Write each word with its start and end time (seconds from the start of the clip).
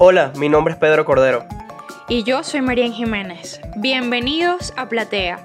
Hola, 0.00 0.32
mi 0.36 0.48
nombre 0.48 0.74
es 0.74 0.78
Pedro 0.78 1.04
Cordero. 1.04 1.44
Y 2.08 2.22
yo 2.22 2.44
soy 2.44 2.60
María 2.60 2.88
Jiménez. 2.88 3.60
Bienvenidos 3.78 4.72
a 4.76 4.88
Platea. 4.88 5.40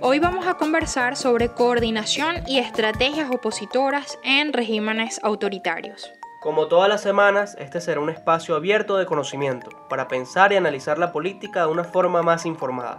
Hoy 0.00 0.20
vamos 0.20 0.46
a 0.46 0.54
conversar 0.54 1.16
sobre 1.16 1.48
coordinación 1.48 2.36
y 2.46 2.60
estrategias 2.60 3.28
opositoras 3.32 4.16
en 4.22 4.52
regímenes 4.52 5.18
autoritarios. 5.24 6.12
Como 6.40 6.68
todas 6.68 6.88
las 6.88 7.00
semanas, 7.00 7.56
este 7.58 7.80
será 7.80 8.00
un 8.00 8.10
espacio 8.10 8.54
abierto 8.54 8.96
de 8.96 9.06
conocimiento 9.06 9.70
para 9.88 10.06
pensar 10.06 10.52
y 10.52 10.56
analizar 10.56 10.98
la 10.98 11.10
política 11.10 11.62
de 11.62 11.72
una 11.72 11.82
forma 11.82 12.22
más 12.22 12.46
informada. 12.46 12.98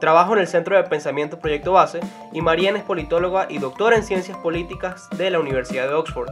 Trabajo 0.00 0.32
en 0.32 0.38
el 0.38 0.46
Centro 0.46 0.74
de 0.74 0.84
Pensamiento 0.84 1.38
Proyecto 1.38 1.72
Base 1.72 2.00
y 2.32 2.40
Mariana 2.40 2.78
es 2.78 2.84
politóloga 2.84 3.46
y 3.50 3.58
doctora 3.58 3.96
en 3.96 4.04
Ciencias 4.04 4.38
Políticas 4.38 5.10
de 5.18 5.30
la 5.30 5.38
Universidad 5.38 5.86
de 5.86 5.94
Oxford. 5.94 6.30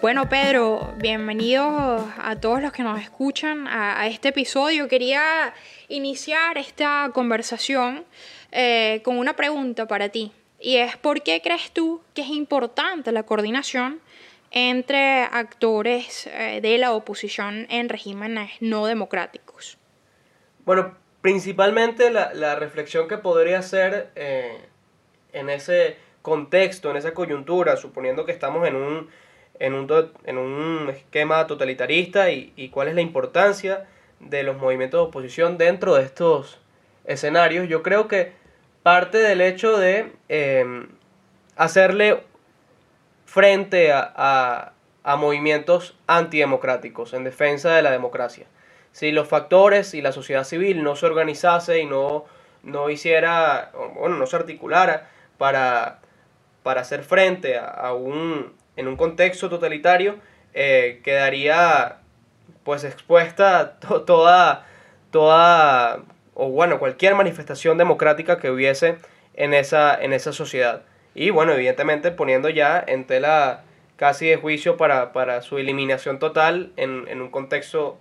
Bueno, 0.00 0.30
Pedro, 0.30 0.94
bienvenidos 0.96 2.02
a 2.18 2.36
todos 2.40 2.62
los 2.62 2.72
que 2.72 2.82
nos 2.82 3.00
escuchan 3.00 3.66
a, 3.68 4.06
este 4.06 4.28
episodio. 4.28 4.88
Quería 4.88 5.52
iniciar 5.88 6.56
esta 6.56 7.10
conversación 7.12 8.04
eh, 8.50 9.02
con 9.04 9.18
una 9.18 9.36
pregunta 9.36 9.86
para 9.86 10.08
ti. 10.08 10.32
Y 10.58 10.76
es, 10.76 10.96
¿por 10.96 11.22
qué 11.22 11.42
crees 11.42 11.70
tú 11.70 12.00
que 12.14 12.22
es 12.22 12.28
importante 12.28 13.12
la 13.12 13.24
coordinación 13.24 14.00
entre 14.50 15.22
actores 15.22 16.28
eh, 16.28 16.60
de 16.62 16.78
la 16.78 16.92
oposición 16.92 17.66
en 17.68 17.90
regímenes 17.90 18.52
no 18.60 18.86
democráticos? 18.86 19.76
Bueno, 20.64 20.96
principalmente 21.20 22.10
la, 22.10 22.54
reflexión 22.54 23.06
que 23.06 23.18
podría 23.18 23.58
hacer 23.58 24.10
eh, 24.14 24.62
en 25.34 25.50
ese 25.50 25.98
contexto, 26.22 26.90
en 26.90 26.96
esa 26.96 27.12
coyuntura, 27.12 27.76
suponiendo 27.76 28.24
que 28.24 28.32
estamos 28.32 28.66
en 28.66 28.76
un, 28.76 29.10
en 29.58 29.74
un, 29.74 30.10
en 30.24 30.38
un 30.38 30.90
esquema 30.90 31.46
totalitarista 31.46 32.30
y, 32.30 32.68
cuál 32.72 32.88
es 32.88 32.94
la 32.94 33.00
importancia 33.00 33.86
de 34.20 34.42
los 34.42 34.56
movimientos 34.56 35.00
de 35.00 35.08
oposición 35.08 35.58
dentro 35.58 35.94
de 35.94 36.04
estos 36.04 36.60
escenarios, 37.04 37.68
yo 37.68 37.82
creo 37.82 38.08
que 38.08 38.32
parte 38.82 39.18
del 39.18 39.40
hecho 39.40 39.76
de 39.76 40.12
em, 40.28 40.88
hacerle 41.56 42.22
frente 43.26 43.92
a, 43.92 44.72
a 45.04 45.16
movimientos 45.16 45.96
antidemocráticos 46.06 47.12
en 47.12 47.24
defensa 47.24 47.74
de 47.74 47.82
la 47.82 47.90
democracia. 47.90 48.46
Si 48.92 49.12
los 49.12 49.28
factores 49.28 49.92
y 49.94 50.00
la 50.00 50.12
sociedad 50.12 50.44
civil 50.44 50.82
no 50.82 50.96
se 50.96 51.06
organizase 51.06 51.80
y 51.80 51.86
no, 51.86 52.24
no 52.62 52.90
hiciera, 52.90 53.70
bueno, 53.94 54.16
no 54.16 54.26
se 54.26 54.36
articulara 54.36 55.10
para, 55.36 56.00
para 56.62 56.80
hacer 56.80 57.04
frente 57.04 57.58
a, 57.58 57.92
un, 57.92 58.54
en 58.76 58.88
un 58.88 58.96
contexto 58.96 59.48
totalitario, 59.48 60.16
eh, 60.52 61.00
quedaría 61.04 61.98
pues 62.62 62.84
expuesta 62.84 63.78
toda, 64.06 64.66
toda, 65.10 66.02
o 66.34 66.48
bueno, 66.50 66.78
cualquier 66.78 67.14
manifestación 67.14 67.78
democrática 67.78 68.38
que 68.38 68.50
hubiese 68.50 68.96
en 69.34 69.54
esa, 69.54 69.94
en 70.00 70.12
esa 70.12 70.32
sociedad. 70.32 70.82
Y 71.14 71.30
bueno, 71.30 71.52
evidentemente 71.52 72.10
poniendo 72.10 72.48
ya 72.48 72.82
en 72.86 73.06
tela 73.06 73.62
casi 73.96 74.26
de 74.26 74.36
juicio 74.36 74.76
para, 74.76 75.12
para 75.12 75.42
su 75.42 75.58
eliminación 75.58 76.18
total 76.18 76.72
en, 76.76 77.06
en 77.08 77.20
un 77.20 77.30
contexto 77.30 77.98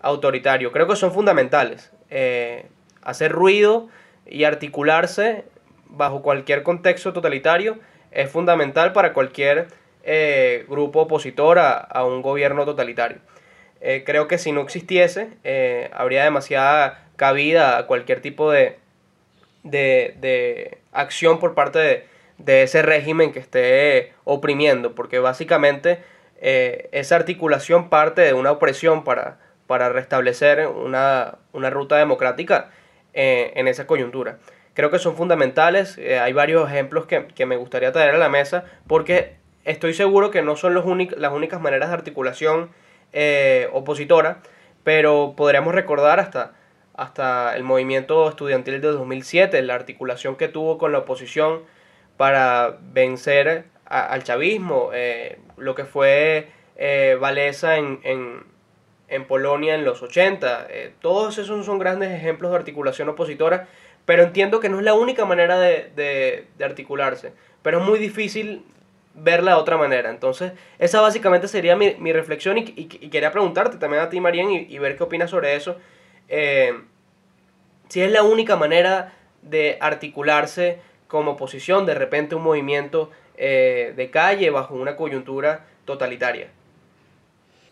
autoritario. 0.00 0.70
Creo 0.70 0.86
que 0.86 0.96
son 0.96 1.12
fundamentales. 1.12 1.90
Eh, 2.10 2.66
hacer 3.02 3.32
ruido 3.32 3.88
y 4.26 4.44
articularse 4.44 5.44
bajo 5.86 6.22
cualquier 6.22 6.62
contexto 6.62 7.12
totalitario 7.12 7.78
es 8.10 8.30
fundamental 8.30 8.92
para 8.92 9.12
cualquier 9.12 9.68
eh, 10.04 10.64
grupo 10.68 11.02
opositor 11.02 11.58
a, 11.58 12.04
un 12.04 12.22
gobierno 12.22 12.64
totalitario. 12.64 13.18
Eh, 13.80 14.02
creo 14.04 14.28
que 14.28 14.38
si 14.38 14.52
no 14.52 14.60
existiese, 14.62 15.28
habría 15.92 16.24
demasiada 16.24 17.06
cabida 17.16 17.78
a 17.78 17.86
cualquier 17.86 18.20
tipo 18.20 18.50
de, 18.50 18.78
de, 19.62 20.78
acción 20.92 21.38
por 21.38 21.54
parte 21.54 21.78
de, 21.78 22.06
de, 22.38 22.62
ese 22.62 22.82
régimen 22.82 23.32
que 23.32 23.40
esté 23.40 24.12
oprimiendo, 24.24 24.94
porque 24.94 25.18
básicamente 25.18 25.98
esa 26.40 27.16
articulación 27.16 27.88
parte 27.88 28.22
de 28.22 28.34
una 28.34 28.52
opresión 28.52 29.04
para, 29.04 29.38
para 29.66 29.88
restablecer 29.88 30.66
una, 30.66 31.38
ruta 31.52 31.96
democrática 31.96 32.70
eh, 33.12 33.52
en 33.56 33.68
esa 33.68 33.86
coyuntura. 33.86 34.38
Creo 34.74 34.90
que 34.90 34.98
son 34.98 35.16
fundamentales, 35.16 35.96
eh, 35.98 36.18
hay 36.18 36.32
varios 36.32 36.68
ejemplos 36.68 37.06
que, 37.06 37.46
me 37.46 37.56
gustaría 37.56 37.92
traer 37.92 38.14
a 38.14 38.18
la 38.18 38.28
mesa 38.28 38.64
porque 38.86 39.36
estoy 39.64 39.94
seguro 39.94 40.30
que 40.30 40.42
no 40.42 40.56
son 40.56 40.74
los 40.74 40.84
las 41.16 41.32
únicas 41.32 41.60
maneras 41.60 41.88
de 41.88 41.94
articulación 41.94 42.70
eh, 43.12 43.68
opositora, 43.72 44.42
pero 44.82 45.34
podríamos 45.36 45.74
recordar 45.74 46.20
hasta, 46.20 46.54
hasta 46.94 47.56
el 47.56 47.62
movimiento 47.62 48.28
estudiantil 48.28 48.80
de 48.80 48.88
2007, 48.88 49.62
la 49.62 49.74
articulación 49.74 50.36
que 50.36 50.48
tuvo 50.48 50.78
con 50.78 50.92
la 50.92 50.98
oposición 50.98 51.62
para 52.16 52.78
vencer 52.80 53.64
al 53.86 54.22
chavismo, 54.24 54.90
lo 55.56 55.74
que 55.74 55.84
fue 55.84 56.48
Valesa 57.20 57.76
en 57.76 58.44
en 59.08 59.26
Polonia 59.26 59.74
en 59.74 59.84
los 59.84 60.02
80. 60.02 60.66
Eh, 60.70 60.92
todos 61.00 61.38
esos 61.38 61.64
son 61.64 61.78
grandes 61.78 62.10
ejemplos 62.10 62.50
de 62.50 62.58
articulación 62.58 63.08
opositora, 63.08 63.68
pero 64.04 64.22
entiendo 64.22 64.60
que 64.60 64.68
no 64.68 64.78
es 64.78 64.84
la 64.84 64.94
única 64.94 65.24
manera 65.24 65.58
de, 65.58 66.46
articularse, 66.62 67.32
pero 67.62 67.80
es 67.80 67.86
muy 67.86 67.98
difícil 67.98 68.64
verla 69.14 69.52
de 69.52 69.56
otra 69.58 69.76
manera. 69.76 70.10
Entonces, 70.10 70.52
esa 70.78 71.00
básicamente 71.00 71.48
sería 71.48 71.76
mi, 71.76 72.12
reflexión 72.12 72.58
y, 72.58 72.64
quería 72.64 73.30
preguntarte 73.30 73.78
también 73.78 74.02
a 74.02 74.08
ti, 74.08 74.20
Marian, 74.20 74.50
y, 74.50 74.78
ver 74.78 74.96
qué 74.96 75.04
opinas 75.04 75.30
sobre 75.30 75.54
eso. 75.56 75.78
Eh, 76.28 76.74
si 77.88 78.00
es 78.00 78.10
la 78.10 78.22
única 78.22 78.56
manera 78.56 79.12
de 79.42 79.78
articularse 79.80 80.78
como 81.06 81.32
oposición, 81.32 81.86
de 81.86 81.94
repente 81.94 82.34
un 82.34 82.42
movimiento 82.42 83.10
eh, 83.36 83.92
de 83.96 84.10
calle 84.10 84.50
bajo 84.50 84.74
una 84.74 84.96
coyuntura 84.96 85.66
totalitaria. 85.84 86.48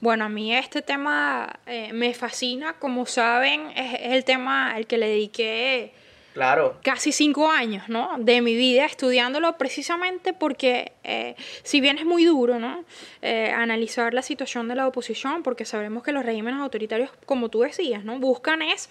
Bueno, 0.01 0.25
a 0.25 0.29
mí 0.29 0.55
este 0.55 0.83
tema 0.83 1.61
eh, 1.67 1.93
me 1.93 2.13
fascina, 2.13 2.75
como 2.75 3.07
saben, 3.07 3.71
es, 3.77 4.01
el 4.01 4.25
tema 4.25 4.73
al 4.73 4.87
que 4.87 4.99
le 4.99 5.09
dediqué 5.09 5.93
Claro. 6.33 6.79
Casi 6.83 7.13
cinco 7.13 7.51
años, 7.51 7.89
¿no? 7.89 8.17
De 8.19 8.41
mi 8.41 8.55
vida 8.55 8.87
estudiándolo 8.87 9.59
precisamente 9.59 10.33
porque, 10.33 10.93
eh, 11.05 11.35
si 11.63 11.81
bien 11.81 11.99
es 11.99 12.07
muy 12.07 12.25
duro, 12.25 12.59
¿no? 12.59 12.85
Eh, 13.21 13.51
analizar 13.51 14.15
la 14.15 14.23
situación 14.23 14.69
de 14.69 14.75
la 14.75 14.87
oposición, 14.87 15.43
porque 15.43 15.65
sabemos 15.65 16.03
que 16.03 16.13
los 16.13 16.25
regímenes 16.25 16.61
autoritarios, 16.61 17.11
como 17.27 17.49
tú 17.49 17.61
decías, 17.61 18.05
¿no? 18.05 18.19
Buscan 18.19 18.63
es 18.63 18.89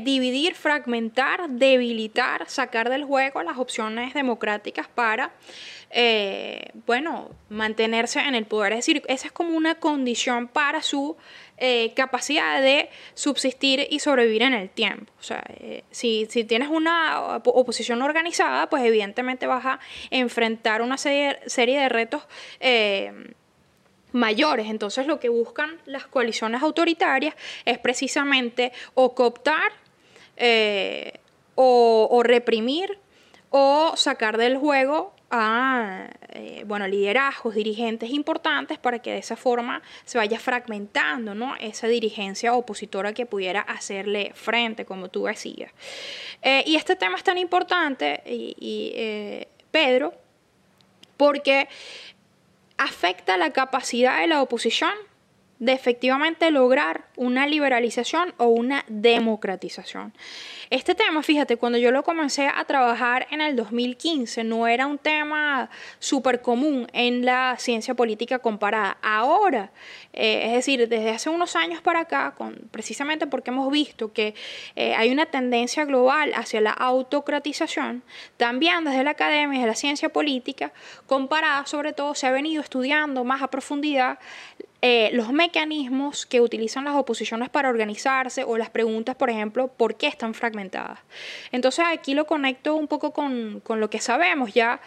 dividir, 0.00 0.54
fragmentar, 0.54 1.48
debilitar, 1.48 2.48
sacar 2.48 2.88
del 2.88 3.04
juego 3.04 3.42
las 3.42 3.58
opciones 3.58 4.14
democráticas 4.14 4.88
para 4.88 5.32
eh, 5.98 6.72
bueno, 6.84 7.30
mantenerse 7.48 8.20
en 8.20 8.34
el 8.34 8.44
poder. 8.44 8.74
Es 8.74 8.80
decir, 8.80 9.02
esa 9.08 9.28
es 9.28 9.32
como 9.32 9.56
una 9.56 9.76
condición 9.76 10.46
para 10.46 10.82
su 10.82 11.16
eh, 11.56 11.94
capacidad 11.96 12.60
de 12.60 12.90
subsistir 13.14 13.86
y 13.88 14.00
sobrevivir 14.00 14.42
en 14.42 14.52
el 14.52 14.68
tiempo. 14.68 15.10
O 15.18 15.22
sea, 15.22 15.42
eh, 15.48 15.84
si, 15.90 16.26
tienes 16.26 16.68
una 16.68 17.38
oposición 17.46 18.02
organizada, 18.02 18.68
pues 18.68 18.84
evidentemente 18.84 19.46
vas 19.46 19.64
a 19.64 19.80
enfrentar 20.10 20.82
una 20.82 20.98
serie, 20.98 21.38
de 21.46 21.88
retos 21.88 22.24
mayores. 24.12 24.66
Entonces 24.66 25.06
lo 25.06 25.18
que 25.18 25.30
buscan 25.30 25.80
las 25.86 26.06
coaliciones 26.06 26.62
autoritarias 26.62 27.34
es 27.64 27.78
precisamente 27.78 28.70
o 28.92 29.14
cooptar 29.14 29.72
o 31.54 32.22
reprimir 32.22 32.98
o 33.48 33.94
sacar 33.96 34.36
del 34.36 34.58
juego 34.58 35.15
a 35.30 36.08
eh, 36.28 36.64
bueno, 36.66 36.86
liderazgos, 36.86 37.54
dirigentes 37.54 38.10
importantes 38.10 38.78
para 38.78 39.00
que 39.00 39.12
de 39.12 39.18
esa 39.18 39.36
forma 39.36 39.82
se 40.04 40.18
vaya 40.18 40.38
fragmentando 40.38 41.34
¿no? 41.34 41.56
esa 41.56 41.88
dirigencia 41.88 42.54
opositora 42.54 43.12
que 43.12 43.26
pudiera 43.26 43.60
hacerle 43.60 44.32
frente, 44.34 44.84
como 44.84 45.08
tú 45.08 45.24
decías. 45.24 45.72
Eh, 46.42 46.62
y 46.66 46.76
este 46.76 46.96
tema 46.96 47.16
es 47.16 47.24
tan 47.24 47.38
importante, 47.38 48.22
y, 48.26 48.92
eh, 48.94 49.48
Pedro, 49.70 50.14
porque 51.16 51.68
afecta 52.76 53.36
la 53.36 53.50
capacidad 53.50 54.20
de 54.20 54.28
la 54.28 54.42
oposición 54.42 54.92
de 55.58 55.72
efectivamente 55.72 56.50
lograr 56.50 57.06
una 57.16 57.46
liberalización 57.46 58.34
o 58.36 58.46
una 58.46 58.84
democratización. 58.88 60.12
Este 60.68 60.94
tema, 60.94 61.22
fíjate, 61.22 61.56
cuando 61.56 61.78
yo 61.78 61.92
lo 61.92 62.02
comencé 62.02 62.48
a 62.52 62.64
trabajar 62.64 63.26
en 63.30 63.40
el 63.40 63.54
2015, 63.54 64.42
no 64.44 64.66
era 64.66 64.86
un 64.86 64.98
tema 64.98 65.70
súper 65.98 66.42
común 66.42 66.88
en 66.92 67.24
la 67.24 67.54
ciencia 67.58 67.94
política 67.94 68.40
comparada. 68.40 68.98
Ahora, 69.00 69.70
eh, 70.12 70.46
es 70.46 70.52
decir, 70.52 70.88
desde 70.88 71.10
hace 71.10 71.30
unos 71.30 71.54
años 71.54 71.80
para 71.80 72.00
acá, 72.00 72.34
precisamente 72.72 73.26
porque 73.26 73.50
hemos 73.50 73.70
visto 73.70 74.12
que 74.12 74.34
eh, 74.74 74.94
hay 74.94 75.10
una 75.10 75.26
tendencia 75.26 75.84
global 75.84 76.32
hacia 76.34 76.60
la 76.60 76.72
autocratización, 76.72 78.02
también 78.36 78.84
desde 78.84 79.04
la 79.04 79.12
academia, 79.12 79.60
desde 79.60 79.68
la 79.68 79.74
ciencia 79.76 80.08
política, 80.08 80.72
comparada 81.06 81.64
sobre 81.66 81.92
todo, 81.92 82.14
se 82.14 82.26
ha 82.26 82.32
venido 82.32 82.60
estudiando 82.60 83.24
más 83.24 83.40
a 83.40 83.48
profundidad 83.48 84.18
eh, 84.82 85.10
los 85.14 85.32
mecanismos 85.32 86.26
que 86.26 86.40
utilizan 86.40 86.84
las 86.84 86.94
oposiciones 86.94 87.48
para 87.48 87.70
organizarse 87.70 88.44
o 88.44 88.58
las 88.58 88.68
preguntas, 88.68 89.16
por 89.16 89.30
ejemplo, 89.30 89.68
¿por 89.68 89.96
qué 89.96 90.06
están 90.06 90.34
fragmentadas? 90.34 90.98
Entonces 91.50 91.84
aquí 91.88 92.12
lo 92.12 92.26
conecto 92.26 92.74
un 92.74 92.86
poco 92.86 93.12
con, 93.12 93.62
lo 93.66 93.90
que 93.90 94.00
sabemos 94.00 94.52
ya 94.52 94.80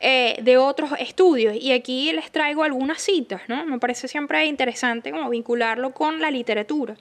eh, 0.00 0.36
de 0.42 0.56
otros 0.58 0.90
estudios 0.98 1.54
y 1.54 1.72
aquí 1.72 2.12
les 2.12 2.30
traigo 2.32 2.64
algunas 2.64 3.00
citas, 3.00 3.42
¿no? 3.46 3.64
Me 3.64 3.78
parece 3.78 4.08
siempre 4.08 4.44
interesante 4.46 5.12
como 5.12 5.30
vincularlo 5.30 5.92
con 5.92 6.20
la 6.20 6.30
literatura. 6.30 6.96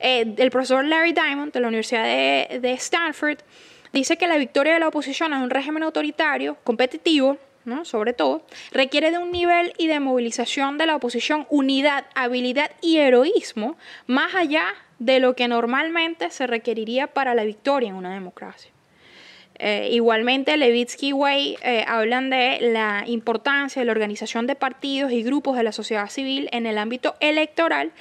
Eh, 0.00 0.34
el 0.38 0.50
profesor 0.50 0.84
Larry 0.84 1.12
Diamond 1.12 1.52
de 1.52 1.60
la 1.60 1.68
Universidad 1.68 2.04
de, 2.04 2.60
de 2.60 2.72
Stanford 2.72 3.38
dice 3.92 4.16
que 4.16 4.26
la 4.26 4.38
victoria 4.38 4.72
de 4.72 4.80
la 4.80 4.88
oposición 4.88 5.34
en 5.34 5.42
un 5.42 5.50
régimen 5.50 5.82
autoritario, 5.82 6.56
competitivo, 6.64 7.36
sobre 7.84 8.12
todo, 8.12 8.42
requiere 8.72 9.10
de 9.10 9.18
un 9.18 9.30
nivel 9.30 9.72
y 9.78 9.86
de 9.86 10.00
movilización 10.00 10.78
de 10.78 10.86
la 10.86 10.96
oposición, 10.96 11.46
unidad, 11.50 12.04
habilidad 12.14 12.70
y 12.80 12.98
heroísmo, 12.98 13.76
más 14.06 14.34
allá 14.34 14.66
de 14.98 15.18
lo 15.20 15.34
que 15.34 15.48
normalmente 15.48 16.30
se 16.30 16.46
requeriría 16.46 17.08
para 17.08 17.34
la 17.34 17.44
victoria 17.44 17.88
en 17.88 17.94
una 17.94 18.12
democracia. 18.14 18.70
Eh, 19.56 19.90
igualmente, 19.92 20.56
Levitsky 20.56 21.08
y 21.08 21.12
Way 21.12 21.58
eh, 21.62 21.84
hablan 21.86 22.28
de 22.28 22.58
la 22.60 23.04
importancia 23.06 23.80
de 23.80 23.86
la 23.86 23.92
organización 23.92 24.48
de 24.48 24.56
partidos 24.56 25.12
y 25.12 25.22
grupos 25.22 25.56
de 25.56 25.62
la 25.62 25.70
sociedad 25.70 26.10
civil 26.10 26.48
en 26.50 26.66
el 26.66 26.76
ámbito 26.76 27.14
electoral 27.20 27.92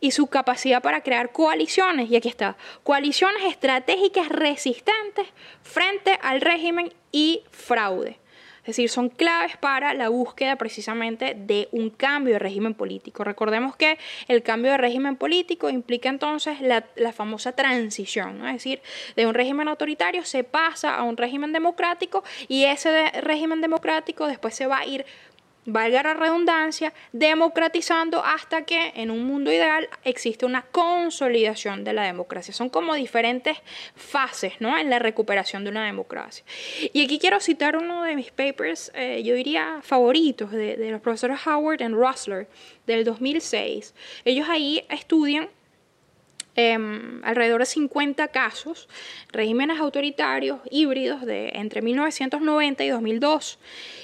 y 0.00 0.12
su 0.12 0.28
capacidad 0.28 0.80
para 0.80 1.02
crear 1.02 1.30
coaliciones, 1.32 2.10
y 2.10 2.16
aquí 2.16 2.28
está, 2.28 2.56
coaliciones 2.82 3.42
estratégicas 3.44 4.30
resistentes 4.30 5.26
frente 5.62 6.18
al 6.22 6.40
régimen 6.40 6.92
y 7.12 7.42
fraude. 7.50 8.21
Es 8.62 8.76
decir, 8.76 8.90
son 8.90 9.08
claves 9.08 9.56
para 9.56 9.92
la 9.92 10.08
búsqueda 10.08 10.54
precisamente 10.54 11.34
de 11.36 11.68
un 11.72 11.90
cambio 11.90 12.34
de 12.34 12.38
régimen 12.38 12.74
político. 12.74 13.24
Recordemos 13.24 13.74
que 13.74 13.98
el 14.28 14.44
cambio 14.44 14.70
de 14.70 14.78
régimen 14.78 15.16
político 15.16 15.68
implica 15.68 16.08
entonces 16.08 16.60
la, 16.60 16.84
famosa 17.12 17.52
transición, 17.52 18.46
es 18.46 18.54
decir, 18.54 18.80
de 19.16 19.26
un 19.26 19.34
régimen 19.34 19.66
autoritario 19.66 20.24
se 20.24 20.44
pasa 20.44 20.94
a 20.94 21.02
un 21.02 21.16
régimen 21.16 21.52
democrático 21.52 22.22
y 22.46 22.64
ese 22.64 23.10
régimen 23.20 23.60
democrático 23.60 24.28
después 24.28 24.54
se 24.54 24.66
va 24.66 24.78
a 24.78 24.86
ir 24.86 25.04
valga 25.64 26.02
la 26.02 26.14
redundancia, 26.14 26.92
democratizando 27.12 28.24
hasta 28.24 28.62
que 28.62 28.92
en 28.96 29.10
un 29.10 29.24
mundo 29.24 29.52
ideal 29.52 29.88
existe 30.04 30.44
una 30.44 30.62
consolidación 30.62 31.84
de 31.84 31.92
la 31.92 32.02
democracia. 32.02 32.52
Son 32.52 32.68
como 32.68 32.94
diferentes 32.94 33.58
fases 33.94 34.54
¿no? 34.60 34.76
en 34.76 34.90
la 34.90 34.98
recuperación 34.98 35.64
de 35.64 35.70
una 35.70 35.86
democracia. 35.86 36.44
Y 36.92 37.04
aquí 37.04 37.18
quiero 37.18 37.40
citar 37.40 37.76
uno 37.76 38.02
de 38.02 38.16
mis 38.16 38.30
papers, 38.30 38.90
eh, 38.94 39.22
yo 39.22 39.34
diría 39.34 39.80
favoritos, 39.82 40.50
de, 40.50 40.76
de 40.76 40.90
los 40.90 41.00
profesores 41.00 41.46
Howard 41.46 41.80
y 41.80 41.88
Russler 41.88 42.48
del 42.86 43.04
2006. 43.04 43.94
Ellos 44.24 44.48
ahí 44.48 44.84
estudian 44.88 45.48
Em, 46.54 47.24
alrededor 47.24 47.60
de 47.60 47.66
50 47.66 48.28
casos, 48.28 48.86
regímenes 49.30 49.80
autoritarios 49.80 50.60
híbridos 50.70 51.24
de 51.24 51.50
entre 51.54 51.80
1990 51.80 52.84
y 52.84 52.88
2002. 52.90 53.58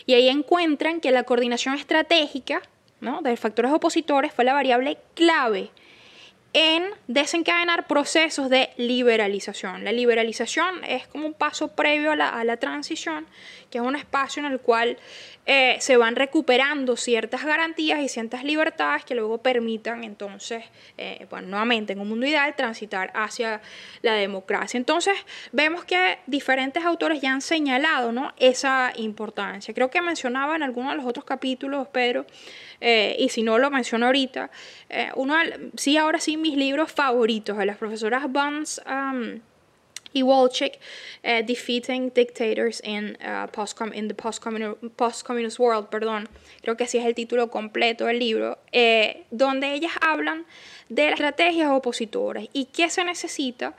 Y 0.06 0.14
ahí 0.14 0.30
encuentran 0.30 1.00
que 1.00 1.10
la 1.10 1.24
coordinación 1.24 1.74
estratégica 1.74 2.62
¿no? 3.02 3.20
de 3.20 3.36
factores 3.36 3.70
opositores 3.70 4.32
fue 4.32 4.46
la 4.46 4.54
variable 4.54 4.96
clave 5.12 5.70
en 6.54 6.84
desencadenar 7.06 7.86
procesos 7.86 8.48
de 8.48 8.70
liberalización. 8.78 9.84
La 9.84 9.92
liberalización 9.92 10.82
es 10.84 11.06
como 11.06 11.26
un 11.26 11.34
paso 11.34 11.68
previo 11.68 12.12
a 12.12 12.16
la, 12.16 12.30
a 12.30 12.44
la 12.44 12.56
transición, 12.56 13.26
que 13.70 13.76
es 13.76 13.84
un 13.84 13.94
espacio 13.94 14.40
en 14.40 14.50
el 14.50 14.60
cual 14.60 14.96
eh, 15.50 15.78
se 15.80 15.96
van 15.96 16.14
recuperando 16.14 16.94
ciertas 16.98 17.42
garantías 17.42 18.00
y 18.00 18.08
ciertas 18.10 18.44
libertades 18.44 19.02
que 19.06 19.14
luego 19.14 19.38
permitan 19.38 20.04
entonces, 20.04 20.62
eh, 20.98 21.26
bueno, 21.30 21.48
nuevamente 21.48 21.94
en 21.94 22.00
un 22.00 22.08
mundo 22.10 22.26
ideal, 22.26 22.54
transitar 22.54 23.10
hacia 23.14 23.62
la 24.02 24.12
democracia. 24.12 24.76
Entonces 24.76 25.14
vemos 25.50 25.86
que 25.86 26.18
diferentes 26.26 26.84
autores 26.84 27.22
ya 27.22 27.32
han 27.32 27.40
señalado 27.40 28.12
¿no? 28.12 28.34
esa 28.36 28.92
importancia. 28.96 29.72
Creo 29.72 29.88
que 29.88 30.02
mencionaba 30.02 30.54
en 30.54 30.62
alguno 30.62 30.90
de 30.90 30.96
los 30.96 31.06
otros 31.06 31.24
capítulos, 31.24 31.88
Pedro, 31.88 32.26
eh, 32.82 33.16
y 33.18 33.30
si 33.30 33.42
no 33.42 33.56
lo 33.56 33.70
menciono 33.70 34.04
ahorita, 34.04 34.50
uno, 35.16 35.34
sí, 35.76 35.96
ahora 35.96 36.20
sí, 36.20 36.36
mis 36.36 36.56
libros 36.56 36.92
favoritos 36.92 37.56
de 37.56 37.64
las 37.64 37.78
profesoras 37.78 38.30
Buns 38.30 38.82
y 40.12 40.22
Walchik, 40.22 40.78
uh, 41.24 41.42
Defeating 41.46 42.12
Dictators 42.14 42.80
in, 42.84 43.16
uh, 43.20 43.46
post 43.48 43.80
in 43.94 44.08
the 44.08 44.14
Post-Communist 44.14 45.58
World, 45.58 45.88
perdón, 45.88 46.28
creo 46.62 46.76
que 46.76 46.84
así 46.84 46.98
es 46.98 47.04
el 47.04 47.14
título 47.14 47.50
completo 47.50 48.06
del 48.06 48.18
libro, 48.18 48.58
eh, 48.72 49.24
donde 49.30 49.74
ellas 49.74 49.92
hablan 50.00 50.46
de 50.88 51.04
las 51.04 51.14
estrategias 51.14 51.70
opositoras 51.70 52.44
y 52.52 52.66
qué 52.66 52.88
se 52.90 53.04
necesita 53.04 53.74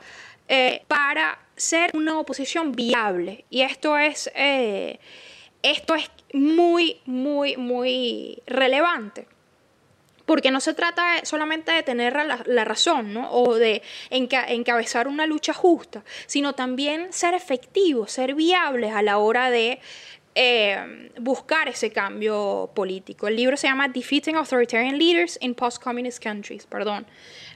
eh, 0.48 0.82
para 0.88 1.38
ser 1.56 1.90
una 1.94 2.18
oposición 2.18 2.72
viable. 2.72 3.44
Y 3.50 3.62
esto 3.62 3.96
es, 3.96 4.30
eh, 4.34 4.98
esto 5.62 5.94
es 5.94 6.10
muy, 6.32 6.98
muy, 7.06 7.56
muy 7.56 8.42
relevante 8.46 9.26
porque 10.30 10.52
no 10.52 10.60
se 10.60 10.74
trata 10.74 11.24
solamente 11.24 11.72
de 11.72 11.82
tener 11.82 12.14
la, 12.14 12.64
razón 12.64 13.12
¿no? 13.12 13.32
o 13.32 13.56
de 13.56 13.82
encabezar 14.10 15.08
una 15.08 15.26
lucha 15.26 15.52
justa, 15.52 16.04
sino 16.28 16.52
también 16.52 17.12
ser 17.12 17.34
efectivos, 17.34 18.12
ser 18.12 18.36
viables 18.36 18.92
a 18.92 19.02
la 19.02 19.18
hora 19.18 19.50
de 19.50 19.80
eh, 20.36 21.10
buscar 21.20 21.66
ese 21.66 21.90
cambio 21.90 22.70
político. 22.76 23.26
El 23.26 23.34
libro 23.34 23.56
se 23.56 23.66
llama 23.66 23.88
Defeating 23.88 24.36
Authoritarian 24.36 24.96
Leaders 24.96 25.36
in 25.40 25.56
Post-Communist 25.56 26.22
Countries, 26.22 26.64
perdón. 26.64 27.04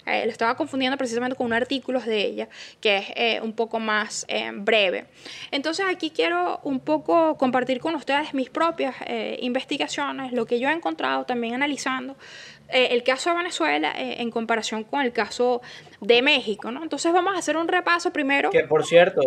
Eh, 0.06 0.24
lo 0.26 0.32
estaba 0.32 0.56
confundiendo 0.56 0.98
precisamente 0.98 1.36
con 1.36 1.46
un 1.46 1.52
artículo 1.52 2.00
de 2.00 2.20
ella 2.20 2.48
que 2.80 2.96
es 2.96 3.06
eh, 3.14 3.40
un 3.40 3.52
poco 3.52 3.78
más 3.78 4.26
breve. 4.54 5.06
Entonces 5.52 5.86
aquí 5.88 6.10
quiero 6.10 6.58
un 6.64 6.80
poco 6.80 7.38
compartir 7.38 7.78
con 7.78 7.94
ustedes 7.94 8.34
mis 8.34 8.50
propias 8.50 8.96
investigaciones, 9.38 10.32
lo 10.32 10.44
que 10.44 10.58
yo 10.58 10.68
he 10.68 10.72
encontrado 10.72 11.24
también 11.24 11.54
analizando 11.54 12.16
el 12.74 13.02
caso 13.02 13.30
de 13.30 13.36
Venezuela 13.36 13.92
en 13.96 14.30
comparación 14.30 14.84
con 14.84 15.02
el 15.02 15.12
caso 15.12 15.62
de 16.00 16.22
México. 16.22 16.70
¿no? 16.70 16.82
Entonces 16.82 17.12
vamos 17.12 17.34
a 17.34 17.38
hacer 17.38 17.56
un 17.56 17.68
repaso 17.68 18.12
primero. 18.12 18.50
Que 18.50 18.64
por 18.64 18.84
cierto, 18.84 19.20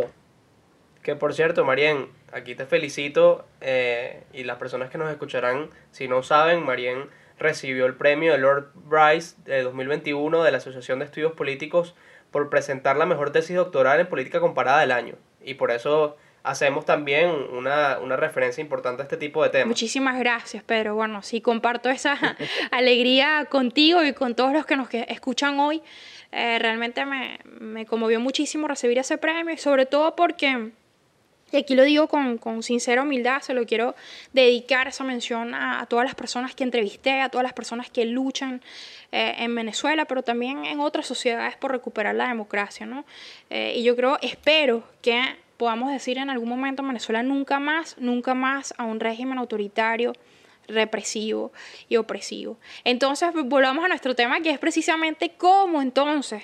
que 1.07 1.15
por 1.15 1.33
cierto, 1.33 1.63
Marien, 1.63 2.09
aquí 2.33 2.53
te 2.53 2.65
felicito 2.65 3.45
eh, 3.61 4.23
y 4.33 4.43
las 4.43 4.57
personas 4.57 4.89
que 4.89 4.97
nos 4.97 5.09
escucharán, 5.09 5.69
si 5.91 6.09
no 6.09 6.21
saben, 6.21 6.65
Marien 6.65 7.09
recibió 7.39 7.85
el 7.85 7.95
premio 7.95 8.33
de 8.33 8.39
Lord 8.39 8.71
Bryce 8.73 9.37
de 9.45 9.63
2021 9.63 10.43
de 10.43 10.51
la 10.51 10.57
Asociación 10.57 10.99
de 10.99 11.05
Estudios 11.05 11.31
Políticos 11.31 11.95
por 12.31 12.49
presentar 12.49 12.97
la 12.97 13.05
mejor 13.05 13.31
tesis 13.31 13.55
doctoral 13.55 14.01
en 14.01 14.07
política 14.07 14.39
comparada 14.41 14.81
del 14.81 14.91
año. 14.91 15.15
Y 15.41 15.53
por 15.53 15.71
eso 15.71 16.17
hacemos 16.47 16.85
también 16.85 17.29
una, 17.29 17.99
una, 17.99 18.15
referencia 18.15 18.61
importante 18.61 19.01
a 19.01 19.05
este 19.05 19.17
tipo 19.17 19.43
de 19.43 19.49
temas. 19.49 19.67
Muchísimas 19.67 20.17
gracias, 20.17 20.63
Pedro. 20.63 20.95
Bueno, 20.95 21.21
sí, 21.21 21.41
comparto 21.41 21.89
esa 21.89 22.17
alegría 22.71 23.45
contigo 23.49 24.03
y 24.03 24.13
con 24.13 24.35
todos 24.35 24.53
los 24.53 24.65
que 24.65 24.75
nos 24.75 24.87
escuchan 24.91 25.59
hoy. 25.59 25.81
Eh, 26.31 26.59
realmente 26.59 27.05
me, 27.05 27.39
me 27.59 27.85
conmovió 27.85 28.19
muchísimo 28.19 28.67
recibir 28.67 28.97
ese 28.97 29.17
premio 29.17 29.53
y 29.53 29.57
sobre 29.57 29.85
todo 29.85 30.15
porque 30.15 30.71
y 31.51 31.57
aquí 31.57 31.75
lo 31.75 31.83
digo 31.83 32.07
con, 32.07 32.37
con, 32.37 32.61
sincera 32.61 33.03
humildad, 33.03 33.41
se 33.41 33.53
lo 33.53 33.65
quiero 33.65 33.95
dedicar 34.33 34.89
esa 34.89 35.05
mención 35.05 35.53
a, 35.53 35.85
todas 35.85 36.05
las 36.05 36.15
personas 36.15 36.53
que 36.53 36.65
entrevisté, 36.65 37.21
a 37.21 37.29
todas 37.29 37.43
las 37.43 37.53
personas 37.53 37.89
que 37.89 38.03
luchan 38.03 38.61
eh, 39.13 39.35
en 39.39 39.55
Venezuela, 39.55 40.03
pero 40.03 40.23
también 40.23 40.65
en 40.65 40.81
otras 40.81 41.05
sociedades 41.05 41.55
por 41.55 41.71
recuperar 41.71 42.15
la 42.15 42.27
democracia, 42.27 42.85
¿no? 42.85 43.05
Eh, 43.49 43.75
y 43.77 43.83
yo 43.83 43.95
creo, 43.95 44.19
espero 44.21 44.83
que 45.01 45.37
podamos 45.57 45.91
decir 45.91 46.17
en 46.17 46.29
algún 46.29 46.49
momento 46.49 46.83
Venezuela 46.83 47.23
nunca 47.23 47.59
más, 47.59 47.97
nunca 47.97 48.33
más 48.33 48.73
a 48.77 48.85
un 48.85 48.99
régimen 48.99 49.37
autoritario, 49.37 50.13
represivo 50.67 51.51
y 51.89 51.97
opresivo. 51.97 52.57
Entonces, 52.83 53.29
volvamos 53.45 53.85
a 53.85 53.87
nuestro 53.87 54.15
tema 54.15 54.41
que 54.41 54.49
es 54.49 54.59
precisamente 54.59 55.31
cómo 55.37 55.81
entonces 55.81 56.43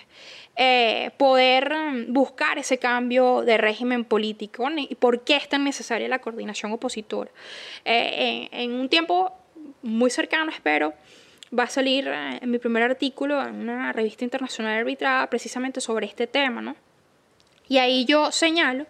eh, 0.55 1.11
poder 1.17 1.73
mm, 1.75 2.13
buscar 2.13 2.57
ese 2.57 2.77
cambio 2.77 3.41
de 3.41 3.57
régimen 3.57 4.05
político 4.05 4.67
y 4.75 4.95
por 4.95 5.23
qué 5.23 5.35
es 5.35 5.49
tan 5.49 5.63
necesaria 5.63 6.07
la 6.07 6.19
coordinación 6.19 6.71
opositora. 6.71 7.31
Eh, 7.85 8.49
en, 8.51 8.71
un 8.73 8.89
tiempo 8.89 9.33
muy 9.81 10.09
cercano, 10.09 10.51
espero, 10.51 10.93
va 11.57 11.63
a 11.63 11.69
salir 11.69 12.07
eh, 12.07 12.39
en 12.41 12.49
mi 12.49 12.59
primer 12.59 12.83
artículo 12.83 13.41
en 13.41 13.69
una 13.69 13.91
revista 13.91 14.23
internacional 14.23 14.79
arbitrada 14.79 15.29
precisamente 15.29 15.81
sobre 15.81 16.05
este 16.05 16.27
tema, 16.27 16.61
¿no? 16.61 16.75
Y 17.67 17.77
ahí 17.77 18.05
yo 18.05 18.31
señalo 18.31 18.85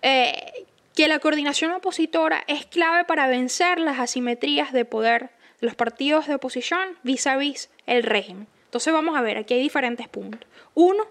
que 0.00 1.08
la 1.08 1.18
coordinación 1.20 1.72
opositora 1.72 2.42
es 2.46 2.66
clave 2.66 3.04
para 3.04 3.28
vencer 3.28 3.78
las 3.78 3.98
asimetrías 3.98 4.72
de 4.72 4.84
poder 4.84 5.30
de 5.60 5.66
los 5.66 5.74
partidos 5.74 6.26
de 6.26 6.34
oposición 6.34 6.98
vis 7.02 7.26
a 7.26 7.36
vis 7.36 7.70
el 7.86 8.02
régimen. 8.02 8.46
Entonces 8.64 8.92
vamos 8.92 9.16
a 9.16 9.22
ver, 9.22 9.38
aquí 9.38 9.54
hay 9.54 9.60
diferentes 9.60 10.08
puntos. 10.08 10.48
Uno, 10.74 11.04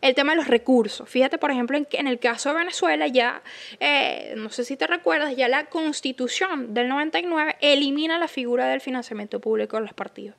el 0.00 0.14
tema 0.14 0.32
de 0.32 0.36
los 0.36 0.48
recursos. 0.48 1.08
Fíjate, 1.08 1.38
por 1.38 1.50
ejemplo, 1.50 1.76
en, 1.76 1.86
en 1.92 2.06
el 2.06 2.18
caso 2.18 2.50
de 2.50 2.56
Venezuela, 2.56 3.06
ya, 3.06 3.42
eh, 3.80 4.34
no 4.36 4.50
sé 4.50 4.64
si 4.64 4.76
te 4.76 4.86
recuerdas, 4.86 5.36
ya 5.36 5.48
la 5.48 5.66
constitución 5.66 6.74
del 6.74 6.88
99 6.88 7.56
elimina 7.60 8.18
la 8.18 8.28
figura 8.28 8.66
del 8.66 8.80
financiamiento 8.80 9.40
público 9.40 9.76
de 9.76 9.82
los 9.82 9.94
partidos. 9.94 10.36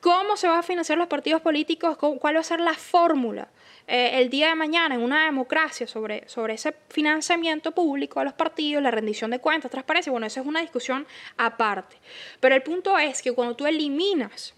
¿Cómo 0.00 0.36
se 0.36 0.48
van 0.48 0.58
a 0.58 0.62
financiar 0.62 0.98
los 0.98 1.08
partidos 1.08 1.42
políticos? 1.42 1.96
¿Cuál 1.96 2.36
va 2.36 2.40
a 2.40 2.44
ser 2.44 2.60
la 2.60 2.74
fórmula? 2.74 3.48
Eh, 3.92 4.20
el 4.20 4.30
día 4.30 4.50
de 4.50 4.54
mañana 4.54 4.94
en 4.94 5.00
una 5.00 5.24
democracia 5.24 5.84
sobre, 5.88 6.22
sobre 6.28 6.54
ese 6.54 6.76
financiamiento 6.90 7.72
público 7.72 8.20
a 8.20 8.24
los 8.24 8.34
partidos, 8.34 8.80
la 8.80 8.92
rendición 8.92 9.32
de 9.32 9.40
cuentas, 9.40 9.68
transparencia, 9.68 10.12
bueno, 10.12 10.28
esa 10.28 10.42
es 10.42 10.46
una 10.46 10.60
discusión 10.60 11.08
aparte. 11.36 11.96
Pero 12.38 12.54
el 12.54 12.62
punto 12.62 12.96
es 12.96 13.20
que 13.20 13.32
cuando 13.32 13.56
tú 13.56 13.66
eliminas 13.66 14.54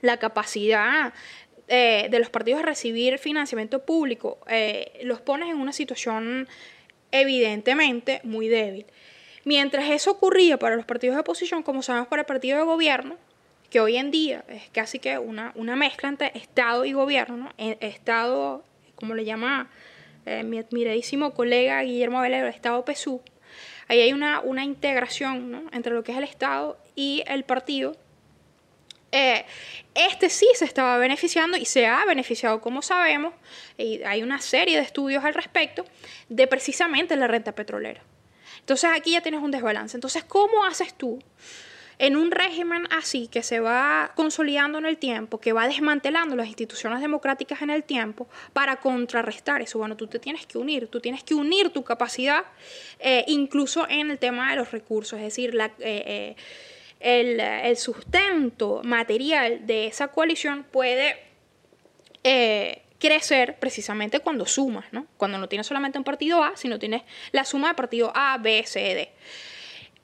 la 0.00 0.16
capacidad 0.16 1.14
eh, 1.68 2.08
de 2.10 2.18
los 2.18 2.28
partidos 2.28 2.62
de 2.62 2.66
recibir 2.66 3.18
financiamiento 3.18 3.84
público, 3.84 4.40
eh, 4.48 4.98
los 5.04 5.20
pones 5.20 5.48
en 5.48 5.56
una 5.56 5.72
situación 5.72 6.48
evidentemente 7.12 8.20
muy 8.24 8.48
débil. 8.48 8.84
Mientras 9.44 9.88
eso 9.90 10.10
ocurría 10.10 10.58
para 10.58 10.74
los 10.74 10.86
partidos 10.86 11.14
de 11.14 11.20
oposición, 11.20 11.62
como 11.62 11.84
sabemos 11.84 12.08
para 12.08 12.22
el 12.22 12.26
partido 12.26 12.58
de 12.58 12.64
gobierno, 12.64 13.16
que 13.70 13.80
hoy 13.80 13.96
en 13.96 14.10
día 14.10 14.44
es 14.48 14.68
casi 14.70 14.98
que 14.98 15.18
una, 15.18 15.52
una 15.54 15.76
mezcla 15.76 16.08
entre 16.08 16.36
Estado 16.36 16.84
y 16.84 16.92
gobierno, 16.92 17.36
¿no? 17.36 17.52
E, 17.56 17.78
Estado, 17.80 18.64
como 18.96 19.14
le 19.14 19.24
llama 19.24 19.70
eh, 20.26 20.42
mi 20.42 20.58
admiradísimo 20.58 21.32
colega 21.32 21.80
Guillermo 21.82 22.20
Velero, 22.20 22.48
Estado 22.48 22.84
PSU, 22.84 23.22
ahí 23.88 24.00
hay 24.00 24.12
una, 24.12 24.40
una 24.40 24.64
integración 24.64 25.50
¿no? 25.50 25.62
entre 25.72 25.94
lo 25.94 26.02
que 26.02 26.12
es 26.12 26.18
el 26.18 26.24
Estado 26.24 26.76
y 26.96 27.22
el 27.26 27.44
partido. 27.44 27.96
Eh, 29.12 29.44
este 29.94 30.30
sí 30.30 30.48
se 30.54 30.64
estaba 30.64 30.96
beneficiando 30.98 31.56
y 31.56 31.64
se 31.64 31.86
ha 31.86 32.04
beneficiado, 32.04 32.60
como 32.60 32.82
sabemos, 32.82 33.34
y 33.76 34.02
hay 34.02 34.22
una 34.22 34.40
serie 34.40 34.76
de 34.76 34.82
estudios 34.82 35.24
al 35.24 35.34
respecto, 35.34 35.84
de 36.28 36.46
precisamente 36.46 37.16
la 37.16 37.26
renta 37.26 37.52
petrolera. 37.52 38.02
Entonces 38.60 38.90
aquí 38.94 39.12
ya 39.12 39.20
tienes 39.20 39.42
un 39.42 39.50
desbalance. 39.50 39.96
Entonces, 39.96 40.22
¿cómo 40.24 40.64
haces 40.64 40.94
tú 40.94 41.18
en 42.00 42.16
un 42.16 42.30
régimen 42.30 42.88
así 42.90 43.28
que 43.28 43.42
se 43.42 43.60
va 43.60 44.12
consolidando 44.14 44.78
en 44.78 44.86
el 44.86 44.96
tiempo, 44.96 45.38
que 45.38 45.52
va 45.52 45.68
desmantelando 45.68 46.34
las 46.34 46.46
instituciones 46.46 47.02
democráticas 47.02 47.60
en 47.60 47.68
el 47.68 47.84
tiempo 47.84 48.26
para 48.54 48.76
contrarrestar 48.76 49.60
eso. 49.60 49.78
Bueno, 49.78 49.98
tú 49.98 50.06
te 50.06 50.18
tienes 50.18 50.46
que 50.46 50.56
unir, 50.56 50.88
tú 50.88 51.00
tienes 51.00 51.22
que 51.22 51.34
unir 51.34 51.68
tu 51.68 51.84
capacidad, 51.84 52.44
eh, 53.00 53.26
incluso 53.28 53.86
en 53.86 54.10
el 54.10 54.18
tema 54.18 54.48
de 54.48 54.56
los 54.56 54.72
recursos, 54.72 55.18
es 55.18 55.26
decir, 55.26 55.54
eh, 55.60 56.36
eh, 57.00 57.68
el, 57.68 57.76
sustento 57.76 58.80
material 58.82 59.66
de 59.66 59.86
esa 59.86 60.08
coalición 60.08 60.64
puede 60.64 61.16
crecer 62.98 63.58
precisamente 63.58 64.20
cuando 64.20 64.46
sumas, 64.46 64.86
¿no? 64.90 65.06
Cuando 65.18 65.36
no 65.36 65.50
tienes 65.50 65.66
solamente 65.66 65.98
un 65.98 66.04
partido 66.04 66.42
A, 66.42 66.56
sino 66.56 66.78
tienes 66.78 67.02
la 67.32 67.44
suma 67.44 67.68
de 67.68 67.74
partido 67.74 68.10
A, 68.14 68.38
B, 68.38 68.64
C, 68.66 68.80
D. 68.94 69.12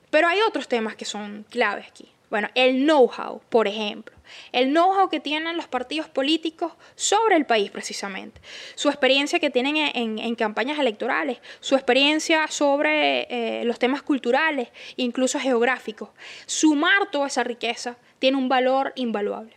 Pero 0.09 0.27
hay 0.27 0.39
otros 0.41 0.67
temas 0.67 0.95
que 0.95 1.05
son 1.05 1.45
claves 1.49 1.87
aquí. 1.87 2.09
Bueno, 2.29 2.49
el 2.55 2.83
know-how, 2.83 3.41
por 3.49 3.67
ejemplo. 3.67 4.15
El 4.51 4.73
know-how 4.73 5.09
que 5.09 5.21
tienen 5.21 5.55
los 5.55 5.67
partidos 5.67 6.09
políticos 6.09 6.73
sobre 6.95 7.37
el 7.37 7.45
país, 7.45 7.71
precisamente. 7.71 8.41
Su 8.75 8.89
experiencia 8.89 9.39
que 9.39 9.49
tienen 9.49 9.77
en, 9.77 10.35
campañas 10.35 10.77
electorales, 10.77 11.39
su 11.61 11.75
experiencia 11.75 12.47
sobre 12.47 13.27
eh, 13.29 13.63
los 13.63 13.79
temas 13.79 14.01
culturales, 14.01 14.69
incluso 14.97 15.39
geográficos. 15.39 16.09
Sumar 16.45 17.09
toda 17.11 17.27
esa 17.27 17.45
riqueza 17.45 17.95
tiene 18.19 18.37
un 18.37 18.49
valor 18.49 18.91
invaluable. 18.95 19.53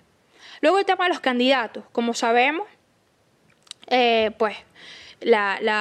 Luego 0.60 0.78
el 0.78 0.84
tema 0.84 1.04
de 1.04 1.10
los 1.10 1.20
candidatos. 1.20 1.84
Como 1.90 2.14
sabemos, 2.14 2.68
eh, 3.88 4.30
pues 4.38 4.56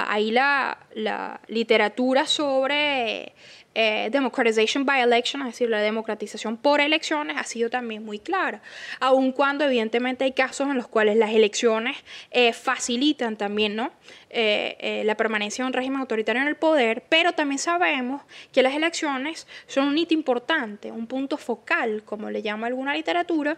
ahí 0.07 0.31
la, 0.31 0.79
la 0.95 1.39
literatura 1.47 2.25
sobre 2.25 3.33
eh, 3.81 4.09
democratization 4.11 4.85
by 4.85 4.99
election, 4.99 5.41
es 5.43 5.53
decir, 5.53 5.69
la 5.69 5.79
democratización 5.79 6.57
por 6.57 6.81
elecciones, 6.81 7.37
ha 7.37 7.45
sido 7.45 7.69
también 7.69 8.03
muy 8.03 8.19
clara, 8.19 8.61
aun 8.99 9.31
cuando 9.31 9.63
evidentemente 9.63 10.25
hay 10.25 10.33
casos 10.33 10.67
en 10.67 10.75
los 10.75 10.89
cuales 10.89 11.15
las 11.15 11.31
elecciones 11.31 11.95
eh, 12.31 12.51
facilitan 12.51 13.37
también 13.37 13.77
¿no? 13.77 13.93
Eh, 14.31 15.03
la 15.05 15.15
permanencia 15.15 15.63
de 15.63 15.67
un 15.67 15.73
régimen 15.73 16.01
autoritario 16.01 16.41
en 16.41 16.49
el 16.49 16.57
poder, 16.57 17.05
pero 17.07 17.31
también 17.31 17.57
sabemos 17.57 18.21
que 18.51 18.63
las 18.63 18.73
elecciones 18.73 19.47
son 19.65 19.87
un 19.87 19.97
hito 19.97 20.13
importante, 20.13 20.91
un 20.91 21.07
punto 21.07 21.37
focal, 21.37 22.03
como 22.03 22.29
le 22.29 22.41
llama 22.41 22.67
alguna 22.67 22.93
literatura, 22.93 23.57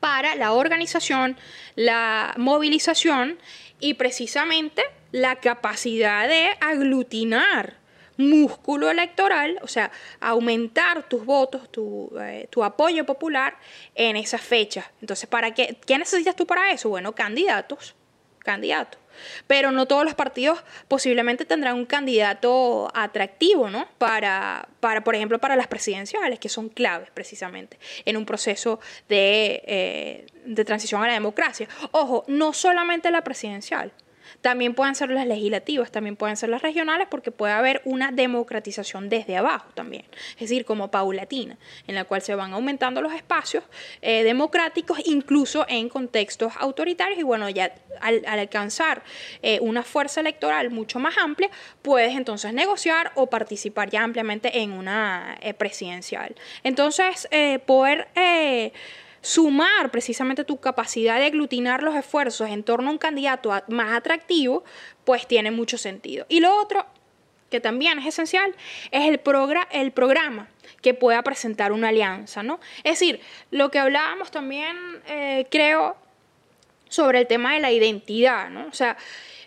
para 0.00 0.34
la 0.34 0.54
organización, 0.54 1.36
la 1.76 2.34
movilización 2.36 3.38
y 3.78 3.94
precisamente 3.94 4.82
la 5.12 5.36
capacidad 5.36 6.26
de 6.26 6.50
aglutinar 6.60 7.83
músculo 8.16 8.90
electoral, 8.90 9.58
o 9.62 9.68
sea, 9.68 9.90
aumentar 10.20 11.08
tus 11.08 11.24
votos, 11.24 11.70
tu, 11.70 12.10
eh, 12.20 12.46
tu 12.50 12.62
apoyo 12.62 13.04
popular 13.04 13.56
en 13.94 14.16
esa 14.16 14.38
fecha. 14.38 14.90
Entonces, 15.00 15.28
¿para 15.28 15.52
qué? 15.52 15.76
¿Qué 15.86 15.98
necesitas 15.98 16.36
tú 16.36 16.46
para 16.46 16.70
eso? 16.70 16.88
Bueno, 16.88 17.14
candidatos, 17.14 17.94
candidatos. 18.38 19.00
Pero 19.46 19.70
no 19.70 19.86
todos 19.86 20.04
los 20.04 20.14
partidos 20.14 20.64
posiblemente 20.88 21.44
tendrán 21.44 21.76
un 21.76 21.86
candidato 21.86 22.90
atractivo, 22.94 23.70
¿no? 23.70 23.86
Para, 23.98 24.68
para 24.80 25.04
por 25.04 25.14
ejemplo, 25.14 25.38
para 25.38 25.54
las 25.56 25.68
presidenciales, 25.68 26.38
que 26.38 26.48
son 26.48 26.68
claves 26.68 27.10
precisamente 27.12 27.78
en 28.04 28.16
un 28.16 28.26
proceso 28.26 28.80
de, 29.08 29.62
eh, 29.66 30.26
de 30.44 30.64
transición 30.64 31.02
a 31.02 31.06
la 31.06 31.12
democracia. 31.14 31.68
Ojo, 31.92 32.24
no 32.26 32.52
solamente 32.52 33.10
la 33.12 33.22
presidencial, 33.22 33.92
también 34.44 34.74
pueden 34.74 34.94
ser 34.94 35.08
las 35.08 35.26
legislativas, 35.26 35.90
también 35.90 36.16
pueden 36.16 36.36
ser 36.36 36.50
las 36.50 36.60
regionales, 36.60 37.08
porque 37.10 37.30
puede 37.30 37.54
haber 37.54 37.80
una 37.86 38.12
democratización 38.12 39.08
desde 39.08 39.38
abajo 39.38 39.70
también, 39.72 40.04
es 40.34 40.40
decir, 40.40 40.66
como 40.66 40.90
paulatina, 40.90 41.56
en 41.86 41.94
la 41.94 42.04
cual 42.04 42.20
se 42.20 42.34
van 42.34 42.52
aumentando 42.52 43.00
los 43.00 43.14
espacios 43.14 43.64
eh, 44.02 44.22
democráticos, 44.22 44.98
incluso 45.06 45.64
en 45.66 45.88
contextos 45.88 46.52
autoritarios, 46.58 47.18
y 47.18 47.22
bueno, 47.22 47.48
ya 47.48 47.74
al, 48.02 48.22
alcanzar 48.26 49.02
eh, 49.40 49.60
una 49.62 49.82
fuerza 49.82 50.20
electoral 50.20 50.68
mucho 50.68 50.98
más 50.98 51.16
amplia, 51.16 51.48
puedes 51.80 52.14
entonces 52.14 52.52
negociar 52.52 53.12
o 53.14 53.30
participar 53.30 53.88
ya 53.88 54.02
ampliamente 54.02 54.58
en 54.58 54.72
una 54.72 55.38
eh, 55.40 55.54
presidencial. 55.54 56.34
Entonces, 56.62 57.26
poder 57.64 58.08
sumar 59.24 59.90
precisamente 59.90 60.44
tu 60.44 60.58
capacidad 60.58 61.18
de 61.18 61.24
aglutinar 61.24 61.82
los 61.82 61.96
esfuerzos 61.96 62.50
en 62.50 62.62
torno 62.62 62.90
a 62.90 62.92
un 62.92 62.98
candidato 62.98 63.50
más 63.68 63.96
atractivo, 63.96 64.64
pues 65.04 65.26
tiene 65.26 65.50
mucho 65.50 65.78
sentido. 65.78 66.26
Y 66.28 66.40
lo 66.40 66.54
otro, 66.60 66.84
que 67.50 67.58
también 67.58 67.98
es 67.98 68.06
esencial, 68.06 68.54
es 68.90 69.08
el, 69.08 69.20
el 69.70 69.92
programa 69.92 70.48
que 70.82 70.92
pueda 70.92 71.22
presentar 71.22 71.72
una 71.72 71.88
alianza, 71.88 72.42
¿no? 72.42 72.60
Es 72.84 73.00
decir, 73.00 73.20
lo 73.50 73.70
que 73.70 73.78
hablábamos 73.78 74.30
también, 74.30 74.76
eh, 75.08 75.46
creo, 75.50 75.96
sobre 76.90 77.20
el 77.20 77.26
tema 77.26 77.54
de 77.54 77.60
la 77.60 77.72
identidad, 77.72 78.50
¿no? 78.50 78.66
O 78.66 78.74
sea, 78.74 78.98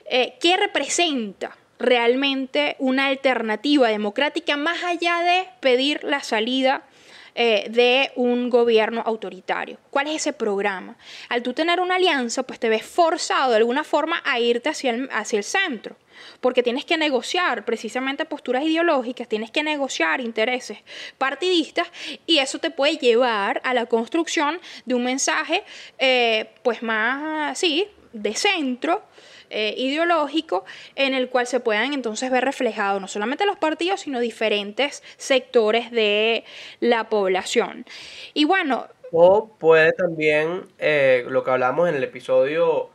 eh, 0.06 0.38
¿qué 0.42 0.58
representa 0.58 1.56
realmente 1.78 2.76
una 2.80 3.06
alternativa 3.06 3.90
democrática 3.90 4.58
más 4.58 4.84
allá 4.84 5.20
de 5.20 5.48
pedir 5.60 6.04
la 6.04 6.24
salida 6.24 6.87
eh, 7.40 7.68
de 7.70 8.12
un 8.16 8.50
gobierno 8.50 9.04
autoritario. 9.06 9.78
¿Cuál 9.92 10.08
es 10.08 10.16
ese 10.16 10.34
programa? 10.34 10.98
Al 11.30 11.44
tú 11.44 11.54
tener 11.54 11.80
una 11.80 11.98
alianza, 11.98 12.42
pues 12.42 12.60
te 12.60 12.68
ves 12.68 12.84
forzado 12.84 13.52
de 13.52 13.58
alguna 13.58 13.84
forma 13.84 14.24
a 14.26 14.40
irte 14.40 14.70
hacia 14.70 14.90
el, 14.90 15.44
centro 15.44 15.96
porque 16.42 16.64
tienes 16.64 16.84
que 16.84 16.98
negociar 16.98 17.64
precisamente 17.64 18.26
posturas 18.26 18.64
ideológicas, 18.64 19.28
tienes 19.28 19.52
que 19.52 19.62
negociar 19.62 20.20
intereses 20.20 20.80
partidistas 21.20 21.88
y 22.26 22.40
eso 22.40 22.58
te 22.58 22.72
puede 22.72 22.98
llevar 22.98 23.62
a 23.64 23.76
la 23.76 23.86
construcción 23.86 24.60
de 24.86 24.96
un 24.96 25.04
mensaje 25.04 25.64
eh, 26.00 26.50
pues 26.64 26.82
más, 26.82 27.60
sí, 27.60 27.86
de 28.14 28.34
centro, 28.34 29.04
eh, 29.50 29.74
ideológico 29.78 30.66
en 30.96 31.14
el 31.14 31.30
cual 31.30 31.48
se 31.48 31.60
puedan 31.60 31.94
entonces 31.94 32.30
ver 32.32 32.44
reflejados 32.44 33.02
no 33.02 33.08
solamente 33.08 33.46
los 33.46 33.58
partidos, 33.58 34.02
sino 34.02 34.20
diferentes 34.20 35.04
sectores 35.18 35.92
de 35.92 36.44
la 36.80 37.10
población. 37.10 37.86
Y 38.34 38.46
bueno... 38.46 38.88
O 39.12 39.50
puede 39.58 39.94
también, 39.94 40.64
eh, 40.80 41.26
lo 41.30 41.44
que 41.44 41.52
hablamos 41.52 41.88
en 41.88 41.96
el 41.96 42.04
episodio, 42.04 42.90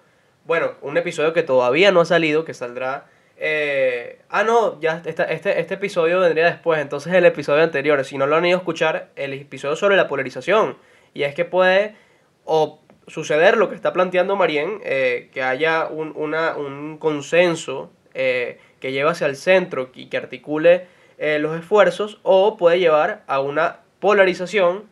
bueno, 0.44 0.72
un 0.82 0.96
episodio 0.96 1.32
que 1.32 1.42
todavía 1.42 1.90
no 1.90 2.00
ha 2.00 2.04
salido, 2.04 2.44
que 2.44 2.54
saldrá... 2.54 3.06
Eh, 3.44 4.20
ah, 4.28 4.44
no, 4.44 4.80
ya 4.80 5.02
este, 5.04 5.34
este 5.34 5.74
episodio 5.74 6.20
vendría 6.20 6.44
después, 6.44 6.80
entonces 6.80 7.12
el 7.12 7.24
episodio 7.24 7.64
anterior, 7.64 8.04
si 8.04 8.16
no 8.16 8.26
lo 8.26 8.36
han 8.36 8.44
ido 8.44 8.58
a 8.58 8.60
escuchar, 8.60 9.08
el 9.16 9.32
episodio 9.32 9.74
sobre 9.74 9.96
la 9.96 10.06
polarización. 10.06 10.76
Y 11.14 11.24
es 11.24 11.34
que 11.34 11.44
puede 11.44 11.96
o 12.44 12.80
suceder 13.06 13.56
lo 13.56 13.68
que 13.68 13.74
está 13.74 13.92
planteando 13.92 14.36
Marien, 14.36 14.80
eh, 14.84 15.30
que 15.32 15.42
haya 15.42 15.86
un, 15.86 16.12
un 16.16 16.98
consenso 16.98 17.90
eh, 18.14 18.58
que 18.80 18.92
lleve 18.92 19.10
hacia 19.10 19.26
el 19.26 19.36
centro 19.36 19.90
y 19.94 20.06
que 20.06 20.16
articule 20.16 20.86
eh, 21.18 21.38
los 21.38 21.58
esfuerzos, 21.58 22.20
o 22.22 22.56
puede 22.56 22.78
llevar 22.78 23.22
a 23.26 23.40
una 23.40 23.80
polarización 24.00 24.84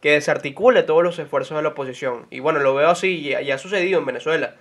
que 0.00 0.12
desarticule 0.12 0.82
todos 0.82 1.02
los 1.02 1.18
esfuerzos 1.18 1.56
de 1.56 1.62
la 1.62 1.70
oposición. 1.70 2.26
Y 2.30 2.40
bueno, 2.40 2.60
lo 2.60 2.74
veo 2.74 2.88
así, 2.88 3.22
ya 3.22 3.54
ha 3.54 3.58
sucedido 3.58 3.98
en 3.98 4.06
Venezuela. 4.06 4.54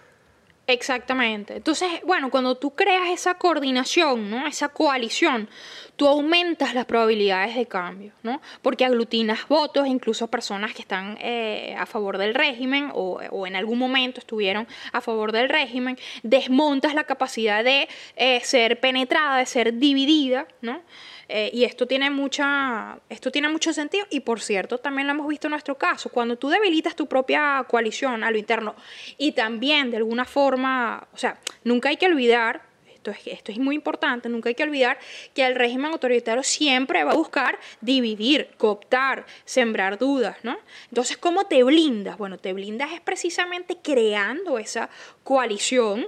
Exactamente. 0.69 1.55
Entonces, 1.55 1.87
bueno, 2.05 2.29
cuando 2.29 2.55
tú 2.55 2.75
creas 2.75 3.07
esa 3.07 3.35
coordinación, 3.35 4.29
¿no? 4.29 4.45
Esa 4.47 4.67
coalición, 4.67 5.49
tú 5.95 6.09
aumentas 6.09 6.73
las 6.73 6.83
probabilidades 6.85 7.55
de 7.55 7.65
cambio, 7.67 8.11
¿no? 8.21 8.41
Porque 8.61 8.83
aglutinas 8.83 9.47
votos, 9.47 9.87
incluso 9.87 10.27
personas 10.27 10.73
que 10.73 10.81
están 10.81 11.17
eh, 11.21 11.73
a 11.79 11.85
favor 11.85 12.17
del 12.17 12.35
régimen 12.35 12.91
o, 12.93 13.21
o, 13.31 13.47
en 13.47 13.55
algún 13.55 13.79
momento 13.79 14.19
estuvieron 14.19 14.67
a 14.91 14.99
favor 14.99 15.31
del 15.31 15.47
régimen, 15.47 15.97
desmontas 16.23 16.93
la 16.93 17.05
capacidad 17.05 17.63
de 17.63 17.87
eh, 18.17 18.41
ser 18.43 18.81
penetrada, 18.81 19.37
de 19.37 19.45
ser 19.45 19.75
dividida, 19.75 20.49
¿no? 20.61 20.81
Eh, 21.29 21.49
y 21.53 21.65
esto 21.65 21.85
tiene, 21.87 22.09
mucha, 22.09 22.99
esto 23.09 23.31
tiene 23.31 23.49
mucho 23.49 23.73
sentido 23.73 24.05
y 24.09 24.21
por 24.21 24.39
cierto, 24.39 24.77
también 24.77 25.07
lo 25.07 25.13
hemos 25.13 25.27
visto 25.27 25.47
en 25.47 25.51
nuestro 25.51 25.77
caso, 25.77 26.09
cuando 26.09 26.37
tú 26.37 26.49
debilitas 26.49 26.95
tu 26.95 27.07
propia 27.07 27.65
coalición 27.67 28.23
a 28.23 28.31
lo 28.31 28.37
interno 28.37 28.75
y 29.17 29.33
también 29.33 29.91
de 29.91 29.97
alguna 29.97 30.23
forma, 30.23 31.05
o 31.13 31.17
sea, 31.17 31.39
nunca 31.65 31.89
hay 31.89 31.97
que 31.97 32.05
olvidar, 32.05 32.61
esto 32.93 33.11
es, 33.11 33.19
esto 33.25 33.51
es 33.51 33.59
muy 33.59 33.75
importante, 33.75 34.29
nunca 34.29 34.47
hay 34.47 34.55
que 34.55 34.63
olvidar 34.63 34.99
que 35.33 35.45
el 35.45 35.55
régimen 35.55 35.91
autoritario 35.91 36.43
siempre 36.43 37.03
va 37.03 37.11
a 37.11 37.15
buscar 37.15 37.59
dividir, 37.81 38.49
cooptar, 38.57 39.25
sembrar 39.43 39.97
dudas, 39.97 40.37
¿no? 40.43 40.57
Entonces, 40.89 41.17
¿cómo 41.17 41.43
te 41.45 41.61
blindas? 41.63 42.17
Bueno, 42.17 42.37
te 42.37 42.53
blindas 42.53 42.93
es 42.93 43.01
precisamente 43.01 43.77
creando 43.83 44.57
esa 44.59 44.89
coalición 45.23 46.07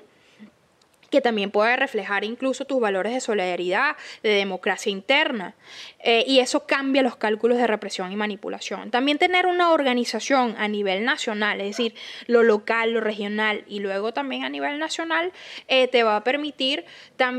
que 1.09 1.21
también 1.21 1.51
puede 1.51 1.75
reflejar 1.75 2.23
incluso 2.23 2.65
tus 2.65 2.79
valores 2.79 3.13
de 3.13 3.19
solidaridad, 3.19 3.95
de 4.23 4.29
democracia 4.29 4.91
interna. 4.91 5.55
Eh, 5.99 6.23
y 6.27 6.39
eso 6.39 6.65
cambia 6.65 7.03
los 7.03 7.15
cálculos 7.15 7.57
de 7.57 7.67
represión 7.67 8.11
y 8.11 8.15
manipulación. 8.15 8.91
También 8.91 9.17
tener 9.17 9.45
una 9.45 9.71
organización 9.71 10.55
a 10.57 10.67
nivel 10.67 11.03
nacional, 11.05 11.61
es 11.61 11.77
decir, 11.77 11.95
lo 12.27 12.43
local, 12.43 12.91
lo 12.91 13.01
regional 13.01 13.63
y 13.67 13.79
luego 13.79 14.13
también 14.13 14.43
a 14.43 14.49
nivel 14.49 14.79
nacional, 14.79 15.31
eh, 15.67 15.87
te 15.87 16.03
va 16.03 16.17
a 16.17 16.23
permitir 16.23 16.85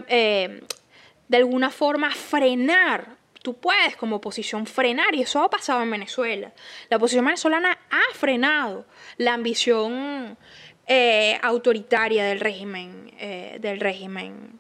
eh, 0.09 0.61
de 1.29 1.37
alguna 1.37 1.71
forma 1.71 2.11
frenar 2.11 3.21
tú 3.43 3.55
puedes 3.55 3.97
como 3.97 4.17
oposición 4.17 4.67
frenar, 4.67 5.15
y 5.15 5.23
eso 5.23 5.43
ha 5.43 5.51
pasado 5.51 5.83
en 5.83 5.91
Venezuela. 5.91 6.53
La 6.89 6.99
oposición 6.99 7.25
venezolana 7.25 7.79
ha 7.91 8.15
frenado 8.15 8.85
la 9.17 9.35
ambición 9.35 10.37
eh, 10.93 11.39
autoritaria 11.43 12.25
del 12.25 12.41
régimen, 12.41 13.13
eh, 13.17 13.59
del 13.61 13.79
régimen 13.79 14.59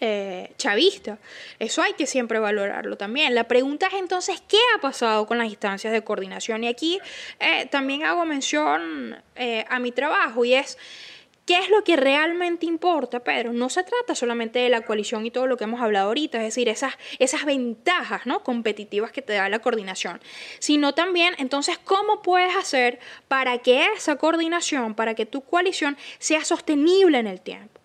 eh, 0.00 0.54
chavista. 0.56 1.18
Eso 1.58 1.82
hay 1.82 1.92
que 1.92 2.06
siempre 2.06 2.38
valorarlo 2.38 2.96
también. 2.96 3.34
La 3.34 3.44
pregunta 3.44 3.88
es 3.88 3.92
entonces, 3.92 4.42
¿qué 4.48 4.56
ha 4.74 4.80
pasado 4.80 5.26
con 5.26 5.36
las 5.36 5.48
instancias 5.48 5.92
de 5.92 6.02
coordinación? 6.02 6.64
Y 6.64 6.68
aquí 6.68 6.98
también 7.70 8.06
hago 8.06 8.24
mención 8.24 9.22
a 9.68 9.78
mi 9.80 9.92
trabajo 9.92 10.46
y 10.46 10.54
es 10.54 10.78
¿Qué 11.52 11.58
es 11.58 11.68
lo 11.68 11.84
que 11.84 11.96
realmente 11.96 12.64
importa, 12.64 13.20
Pedro? 13.20 13.52
No 13.52 13.68
se 13.68 13.82
trata 13.82 14.14
solamente 14.14 14.58
de 14.58 14.70
la 14.70 14.86
coalición 14.86 15.26
y 15.26 15.30
todo 15.30 15.46
lo 15.46 15.58
que 15.58 15.64
hemos 15.64 15.82
hablado 15.82 16.08
ahorita, 16.08 16.38
es 16.38 16.44
decir, 16.44 16.70
esas, 16.70 16.94
esas 17.18 17.44
ventajas 17.44 18.24
¿no? 18.24 18.42
competitivas 18.42 19.12
que 19.12 19.20
te 19.20 19.34
da 19.34 19.50
la 19.50 19.58
coordinación, 19.58 20.18
sino 20.60 20.94
también, 20.94 21.34
entonces, 21.36 21.76
¿cómo 21.76 22.22
puedes 22.22 22.56
hacer 22.56 23.00
para 23.28 23.58
que 23.58 23.84
esa 23.94 24.16
coordinación, 24.16 24.94
para 24.94 25.14
que 25.14 25.26
tu 25.26 25.42
coalición 25.42 25.98
sea 26.18 26.42
sostenible 26.42 27.18
en 27.18 27.26
el 27.26 27.42
tiempo? 27.42 27.82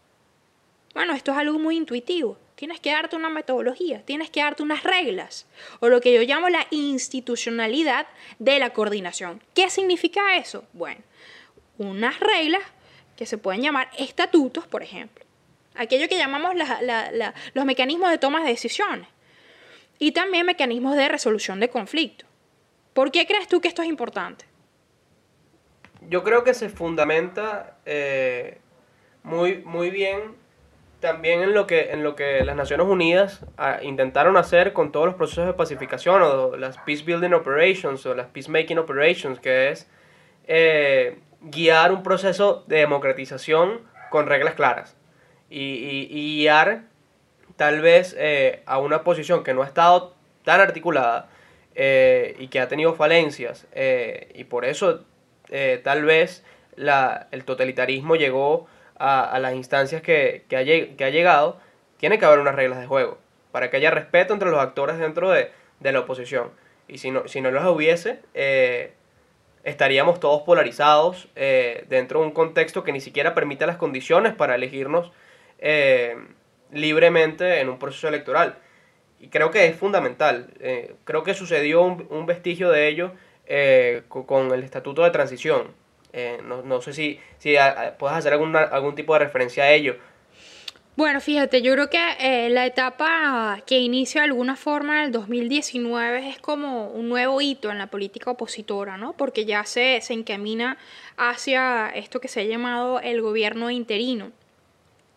Bueno, 0.94 1.12
esto 1.12 1.34
es 1.34 1.38
algo 1.38 1.60
muy 1.60 1.76
intuitivo. 1.76 2.38
Tienes 2.56 2.80
que 2.80 2.94
darte 2.94 3.18
una 3.18 3.30
metodología, 3.30 4.02
tienes 4.06 4.30
que 4.30 4.40
darte 4.40 4.64
unas 4.64 4.84
reglas, 4.84 5.46
o 5.82 5.90
lo 5.90 6.00
que 6.00 6.14
yo 6.14 6.22
llamo 6.22 6.48
la 6.48 6.66
institucionalidad 6.72 8.08
de 8.40 8.60
la 8.60 8.70
coordinación. 8.70 9.44
¿Qué 9.54 9.70
significa 9.70 10.38
eso? 10.38 10.64
Bueno, 10.72 11.02
unas 11.78 12.18
reglas 12.22 12.62
que 13.18 13.26
se 13.26 13.38
pueden 13.38 13.62
llamar 13.62 13.90
estatutos, 13.98 14.68
por 14.68 14.84
ejemplo. 14.84 15.26
Aquello 15.76 16.08
que 16.08 16.18
llamamos 16.18 16.54
los 17.54 17.66
mecanismos 17.66 18.10
de 18.10 18.18
toma 18.18 18.42
de 18.42 18.50
decisiones. 18.50 19.08
Y 20.00 20.12
también 20.12 20.46
mecanismos 20.46 20.96
de 20.96 21.10
resolución 21.10 21.60
de 21.60 21.70
conflictos. 21.70 22.28
¿Por 22.94 23.12
qué 23.12 23.28
crees 23.28 23.48
tú 23.48 23.60
que 23.60 23.68
esto 23.68 23.82
es 23.82 23.90
importante? 23.90 24.46
Yo 26.10 26.24
creo 26.24 26.44
que 26.44 26.54
se 26.54 26.70
fundamenta 26.70 27.78
eh, 27.86 28.60
muy, 29.24 29.58
muy 29.58 29.90
bien 29.90 30.36
también 31.00 31.42
en 31.42 31.54
lo 31.54 31.68
que, 31.68 31.92
en 31.92 32.04
lo 32.04 32.16
que 32.16 32.44
las 32.44 32.56
Naciones 32.56 32.88
Unidas 32.88 33.46
ah, 33.58 33.80
intentaron 33.84 34.38
hacer 34.38 34.74
con 34.74 34.92
todos 34.92 35.06
los 35.06 35.16
procesos 35.16 35.46
de 35.46 35.54
pacificación 35.54 36.22
o 36.22 36.58
las 36.58 36.78
Peace 36.80 37.04
Building 37.04 37.34
Operations 37.34 38.06
o 38.06 38.16
las 38.16 38.28
Peacemaking 38.28 38.80
Operations, 38.80 39.40
que 39.40 39.70
es 39.70 39.88
eh, 40.48 41.20
guiar 41.42 41.92
un 41.92 42.04
proceso 42.04 42.64
de 42.68 42.78
democratización 42.78 43.82
con 44.10 44.28
reglas 44.28 44.56
claras 44.56 44.96
y, 45.50 46.38
guiar 46.38 46.84
tal 47.56 47.82
vez 47.82 48.16
eh, 48.18 48.62
a 48.66 48.80
una 48.80 49.04
posición 49.04 49.44
que 49.44 49.54
no 49.54 49.64
ha 49.64 49.66
estado 49.66 50.16
tan 50.44 50.60
articulada 50.60 51.30
eh, 51.76 52.36
y 52.40 52.48
que 52.48 52.60
ha 52.60 52.68
tenido 52.68 52.94
falencias 52.96 53.68
eh, 53.74 54.32
y 54.36 54.44
por 54.46 54.66
eso 54.66 55.06
tal 55.84 56.04
vez 56.04 56.44
la, 56.76 57.28
el 57.32 57.46
totalitarismo 57.46 58.18
llegó 58.18 58.68
a, 59.00 59.38
las 59.40 59.54
instancias 59.54 60.02
que, 60.02 60.44
que, 60.50 60.58
ha, 60.58 60.66
que, 60.66 61.06
ha, 61.06 61.10
llegado, 61.10 61.58
tiene 61.98 62.20
que 62.20 62.26
haber 62.26 62.40
unas 62.40 62.56
reglas 62.56 62.80
de 62.80 62.88
juego 62.88 63.18
para 63.54 63.70
que 63.70 63.78
haya 63.78 63.90
respeto 63.92 64.34
entre 64.34 64.50
los 64.50 64.60
actores 64.60 64.98
dentro 64.98 65.30
de, 65.32 65.52
de 65.80 65.92
la 65.94 66.02
oposición. 66.02 66.52
Y 66.90 66.98
si 66.98 67.12
no, 67.12 67.30
si 67.30 67.40
no 67.40 67.50
los 67.50 67.66
hubiese, 67.66 68.20
estaríamos 69.68 70.22
todos 70.22 70.44
polarizados 70.44 71.28
eh, 71.36 71.84
dentro 71.90 72.22
de 72.22 72.28
un 72.28 72.32
contexto 72.32 72.86
que 72.86 72.94
ni 72.94 73.02
siquiera 73.02 73.36
permite 73.36 73.68
las 73.68 73.76
condiciones 73.76 74.34
para 74.34 74.56
elegirnos 74.56 75.12
eh, 75.60 76.16
libremente 76.72 77.60
en 77.60 77.68
un 77.68 77.78
proceso 77.78 78.08
electoral. 78.08 78.56
Y 79.20 79.28
creo 79.28 79.52
que 79.52 79.66
es 79.66 79.76
fundamental. 79.76 80.54
Eh, 80.62 80.96
creo 81.04 81.24
que 81.24 81.34
sucedió 81.34 81.82
un, 81.82 82.26
vestigio 82.26 82.70
de 82.72 82.88
ello 82.88 83.12
con, 84.08 84.54
el 84.54 84.64
Estatuto 84.64 85.04
de 85.04 85.12
Transición. 85.12 85.68
No, 86.46 86.62
no, 86.64 86.82
sé 86.82 86.94
si, 86.94 87.20
si 87.38 87.56
puedes 88.00 88.18
hacer 88.18 88.34
alguna, 88.34 88.62
algún 88.62 88.96
tipo 88.96 89.14
de 89.14 89.20
referencia 89.20 89.66
a 89.66 89.72
ello. 89.72 89.98
Bueno, 90.98 91.22
fíjate, 91.22 91.62
yo 91.62 91.74
creo 91.74 91.92
que 91.92 92.00
eh, 92.20 92.50
la 92.50 92.66
etapa 92.66 93.62
que 93.68 93.78
inicia 93.78 94.22
de 94.22 94.26
alguna 94.30 94.56
forma 94.56 94.98
en 94.98 95.06
el 95.06 95.12
2019 95.12 96.28
es 96.28 96.40
como 96.40 96.90
un 96.90 97.08
nuevo 97.08 97.40
hito 97.40 97.70
en 97.70 97.78
la 97.78 97.86
política 97.86 98.32
opositora, 98.32 98.98
¿no? 98.98 99.14
Porque 99.14 99.46
ya 99.46 99.64
se, 99.64 100.02
se 100.02 100.14
encamina 100.14 100.80
hacia 101.16 101.90
esto 101.90 102.20
que 102.20 102.28
se 102.28 102.40
ha 102.40 102.44
llamado 102.46 103.00
el 103.00 103.22
gobierno 103.22 103.70
interino. 103.70 104.32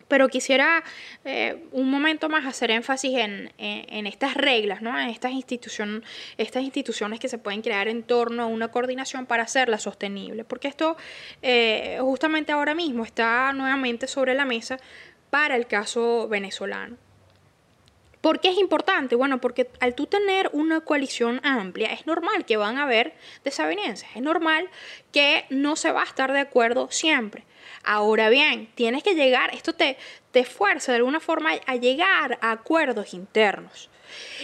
Pero 0.07 0.27
quisiera 0.27 0.83
eh, 1.25 1.63
un 1.71 1.89
momento 1.89 2.29
más 2.29 2.45
hacer 2.45 2.69
énfasis 2.69 3.17
en, 3.17 3.51
en, 3.57 4.05
estas 4.05 4.35
reglas, 4.35 4.81
¿no? 4.81 4.99
en 4.99 5.07
estas, 5.09 5.31
institución, 5.31 6.03
estas 6.37 6.63
instituciones 6.63 7.19
que 7.19 7.29
se 7.29 7.37
pueden 7.37 7.61
crear 7.61 7.87
en 7.87 8.03
torno 8.03 8.43
a 8.43 8.45
una 8.45 8.67
coordinación 8.67 9.25
para 9.25 9.43
hacerla 9.43 9.79
sostenible. 9.79 10.43
Porque 10.43 10.67
esto 10.67 10.97
eh, 11.41 11.97
justamente 12.01 12.51
ahora 12.51 12.75
mismo 12.75 13.05
está 13.05 13.53
nuevamente 13.53 14.05
sobre 14.05 14.33
la 14.35 14.43
mesa 14.43 14.77
para 15.31 15.55
el 15.55 15.65
caso 15.65 16.27
venezolano. 16.27 16.97
¿Por 18.21 18.39
qué 18.39 18.49
es 18.49 18.59
importante? 18.59 19.15
Bueno, 19.15 19.41
porque 19.41 19.71
al 19.79 19.95
tú 19.95 20.05
tener 20.05 20.51
una 20.53 20.81
coalición 20.81 21.41
amplia, 21.43 21.91
es 21.91 22.05
normal 22.05 22.45
que 22.45 22.57
van 22.57 22.77
a 22.77 22.83
haber 22.83 23.15
desavenencias, 23.43 24.11
es 24.15 24.21
normal 24.21 24.69
que 25.11 25.45
no 25.49 25.75
se 25.75 25.91
va 25.91 26.01
a 26.01 26.05
estar 26.05 26.31
de 26.31 26.41
acuerdo 26.41 26.87
siempre. 26.91 27.45
Ahora 27.83 28.29
bien, 28.29 28.69
tienes 28.75 29.01
que 29.01 29.15
llegar, 29.15 29.55
esto 29.55 29.73
te, 29.73 29.97
te 30.29 30.43
fuerza 30.43 30.91
de 30.91 30.97
alguna 30.97 31.19
forma 31.19 31.53
a 31.65 31.75
llegar 31.77 32.37
a 32.41 32.51
acuerdos 32.51 33.15
internos 33.15 33.90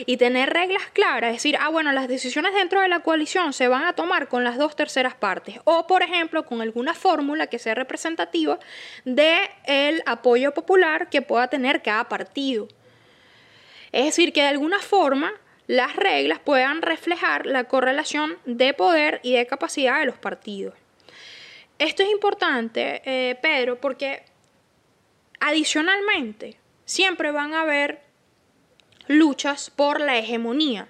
y 0.06 0.17
tener 0.17 0.51
reglas 0.51 0.84
claras, 0.93 1.34
decir, 1.34 1.58
ah, 1.60 1.69
bueno, 1.69 1.91
las 1.91 2.08
decisiones 2.08 2.53
dentro 2.53 2.82
de 2.82 2.89
la 2.89 3.01
coalición 3.01 3.53
se 3.53 3.67
van 3.67 3.84
a 3.84 3.93
tomar 3.93 4.27
con 4.27 4.43
las 4.43 4.58
dos 4.58 4.75
terceras 4.75 5.15
partes 5.15 5.60
o, 5.63 5.88
por 5.88 6.03
ejemplo, 6.03 6.45
con 6.45 6.62
alguna 6.62 6.93
fórmula 6.93 7.47
que 7.47 7.60
sea 7.60 7.75
representativa 7.75 8.60
de 9.06 9.38
el 9.65 10.03
apoyo 10.06 10.53
popular 10.53 11.10
que 11.10 11.21
pueda 11.21 11.47
tener 11.47 11.82
cada 11.82 12.08
partido. 12.10 12.67
Es 13.91 14.06
decir, 14.06 14.34
que 14.34 14.41
de 14.41 14.47
alguna 14.47 14.80
forma 14.80 15.34
las 15.67 15.95
reglas 15.95 16.39
puedan 16.39 16.82
reflejar 16.82 17.45
la 17.45 17.65
correlación 17.65 18.38
de 18.45 18.73
poder 18.73 19.19
y 19.23 19.34
de 19.34 19.45
capacidad 19.45 19.99
de 19.99 20.06
los 20.06 20.17
partidos. 20.17 20.73
Esto 21.77 22.03
es 22.03 22.10
importante, 22.10 23.01
eh, 23.06 23.36
Pedro, 23.41 23.80
porque 23.80 24.23
adicionalmente 25.39 26.58
siempre 26.86 27.32
van 27.32 27.53
a 27.53 27.62
haber 27.62 28.07
luchas 29.08 29.70
por 29.70 30.00
la 30.02 30.17
hegemonía 30.17 30.88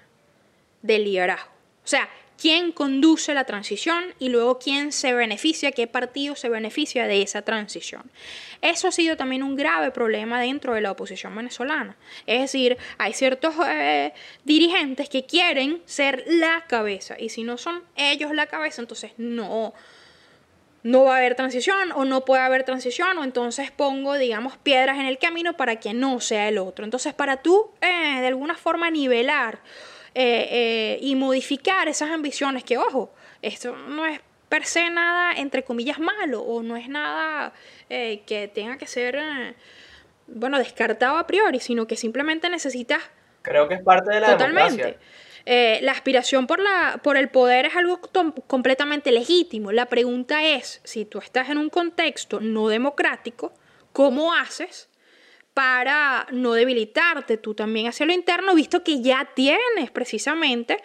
del 0.82 1.04
liderazgo. 1.04 1.50
O 1.84 1.88
sea, 1.88 2.08
quién 2.40 2.72
conduce 2.72 3.34
la 3.34 3.44
transición 3.44 4.14
y 4.18 4.28
luego 4.28 4.58
quién 4.58 4.92
se 4.92 5.12
beneficia, 5.12 5.72
qué 5.72 5.86
partido 5.86 6.36
se 6.36 6.48
beneficia 6.48 7.06
de 7.06 7.22
esa 7.22 7.42
transición. 7.42 8.02
Eso 8.62 8.88
ha 8.88 8.92
sido 8.92 9.16
también 9.16 9.42
un 9.42 9.56
grave 9.56 9.90
problema 9.90 10.40
dentro 10.40 10.74
de 10.74 10.80
la 10.80 10.92
oposición 10.92 11.34
venezolana. 11.34 11.96
Es 12.26 12.40
decir, 12.40 12.78
hay 12.96 13.12
ciertos 13.12 13.54
eh, 13.66 14.12
dirigentes 14.44 15.08
que 15.08 15.26
quieren 15.26 15.82
ser 15.84 16.24
la 16.26 16.64
cabeza 16.66 17.16
y 17.18 17.28
si 17.28 17.42
no 17.42 17.58
son 17.58 17.82
ellos 17.96 18.32
la 18.32 18.46
cabeza, 18.46 18.80
entonces 18.80 19.12
no, 19.16 19.74
no 20.82 21.04
va 21.04 21.14
a 21.14 21.18
haber 21.18 21.34
transición 21.34 21.92
o 21.92 22.04
no 22.04 22.24
puede 22.24 22.42
haber 22.42 22.64
transición 22.64 23.18
o 23.18 23.24
entonces 23.24 23.70
pongo, 23.70 24.14
digamos, 24.14 24.56
piedras 24.56 24.98
en 24.98 25.06
el 25.06 25.18
camino 25.18 25.54
para 25.54 25.76
que 25.76 25.92
no 25.92 26.20
sea 26.20 26.48
el 26.48 26.58
otro. 26.58 26.84
Entonces, 26.84 27.14
para 27.14 27.38
tú 27.38 27.70
eh, 27.80 28.20
de 28.20 28.26
alguna 28.26 28.54
forma 28.54 28.90
nivelar 28.90 29.58
eh, 30.14 30.48
eh, 30.50 30.98
y 31.00 31.16
modificar 31.16 31.88
esas 31.88 32.10
ambiciones, 32.10 32.64
que 32.64 32.78
ojo, 32.78 33.12
esto 33.42 33.76
no 33.76 34.06
es 34.06 34.20
per 34.48 34.64
se 34.64 34.88
nada, 34.88 35.32
entre 35.32 35.62
comillas, 35.62 35.98
malo 35.98 36.40
o 36.40 36.62
no 36.62 36.76
es 36.76 36.88
nada 36.88 37.52
que 37.88 38.50
tenga 38.54 38.78
que 38.78 38.86
ser, 38.86 39.54
bueno, 40.26 40.58
descartado 40.58 41.18
a 41.18 41.26
priori, 41.26 41.60
sino 41.60 41.86
que 41.86 41.96
simplemente 41.96 42.48
necesitas... 42.48 43.02
Creo 43.42 43.68
que 43.68 43.74
es 43.74 43.82
parte 43.82 44.14
de 44.14 44.20
la 44.20 44.32
totalmente. 44.32 44.98
Eh, 45.46 45.78
la 45.82 45.92
aspiración 45.92 46.46
por, 46.46 46.60
la, 46.60 47.00
por 47.02 47.16
el 47.16 47.28
poder 47.28 47.66
es 47.66 47.76
algo 47.76 48.00
completamente 48.46 49.12
legítimo. 49.12 49.72
La 49.72 49.86
pregunta 49.86 50.44
es, 50.44 50.80
si 50.84 51.04
tú 51.04 51.18
estás 51.18 51.50
en 51.50 51.58
un 51.58 51.70
contexto 51.70 52.40
no 52.40 52.68
democrático, 52.68 53.52
¿cómo 53.92 54.34
haces 54.34 54.88
para 55.58 56.28
no 56.30 56.52
debilitarte 56.52 57.36
tú 57.36 57.52
también 57.52 57.88
hacia 57.88 58.06
lo 58.06 58.12
interno, 58.12 58.54
visto 58.54 58.84
que 58.84 59.02
ya 59.02 59.28
tienes 59.34 59.90
precisamente 59.92 60.80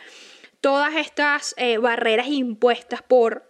todas 0.61 0.95
estas 0.95 1.53
eh, 1.57 1.77
barreras 1.77 2.25
impuestas 2.25 3.03
por 3.03 3.47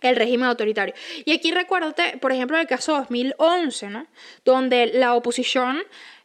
el 0.00 0.14
régimen 0.14 0.48
autoritario. 0.48 0.94
Y 1.24 1.32
aquí 1.32 1.50
recuérdate, 1.50 2.18
por 2.18 2.30
ejemplo, 2.30 2.56
el 2.56 2.68
caso 2.68 2.92
2011, 2.92 3.90
¿no? 3.90 4.06
donde 4.44 4.86
la 4.86 5.14
oposición 5.14 5.82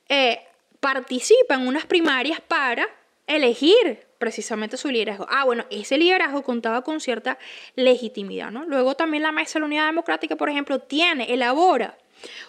eh, 0.10 0.42
participa 0.80 1.56
en 1.56 1.68
unas 1.68 1.88
primarias 1.88 2.40
para 2.40 2.88
elegir 3.36 4.06
precisamente 4.18 4.78
su 4.78 4.90
liderazgo. 4.90 5.28
Ah, 5.30 5.44
bueno, 5.44 5.66
ese 5.70 5.98
liderazgo 5.98 6.44
contaba 6.44 6.82
con 6.82 7.02
cierta 7.02 7.38
legitimidad, 7.76 8.52
¿no? 8.52 8.66
Luego 8.66 8.96
también 8.96 9.24
la 9.24 9.34
Mesa 9.34 9.56
de 9.56 9.60
la 9.62 9.66
Unidad 9.66 9.86
Democrática, 9.88 10.36
por 10.36 10.50
ejemplo, 10.50 10.80
tiene, 10.80 11.34
elabora 11.34 11.98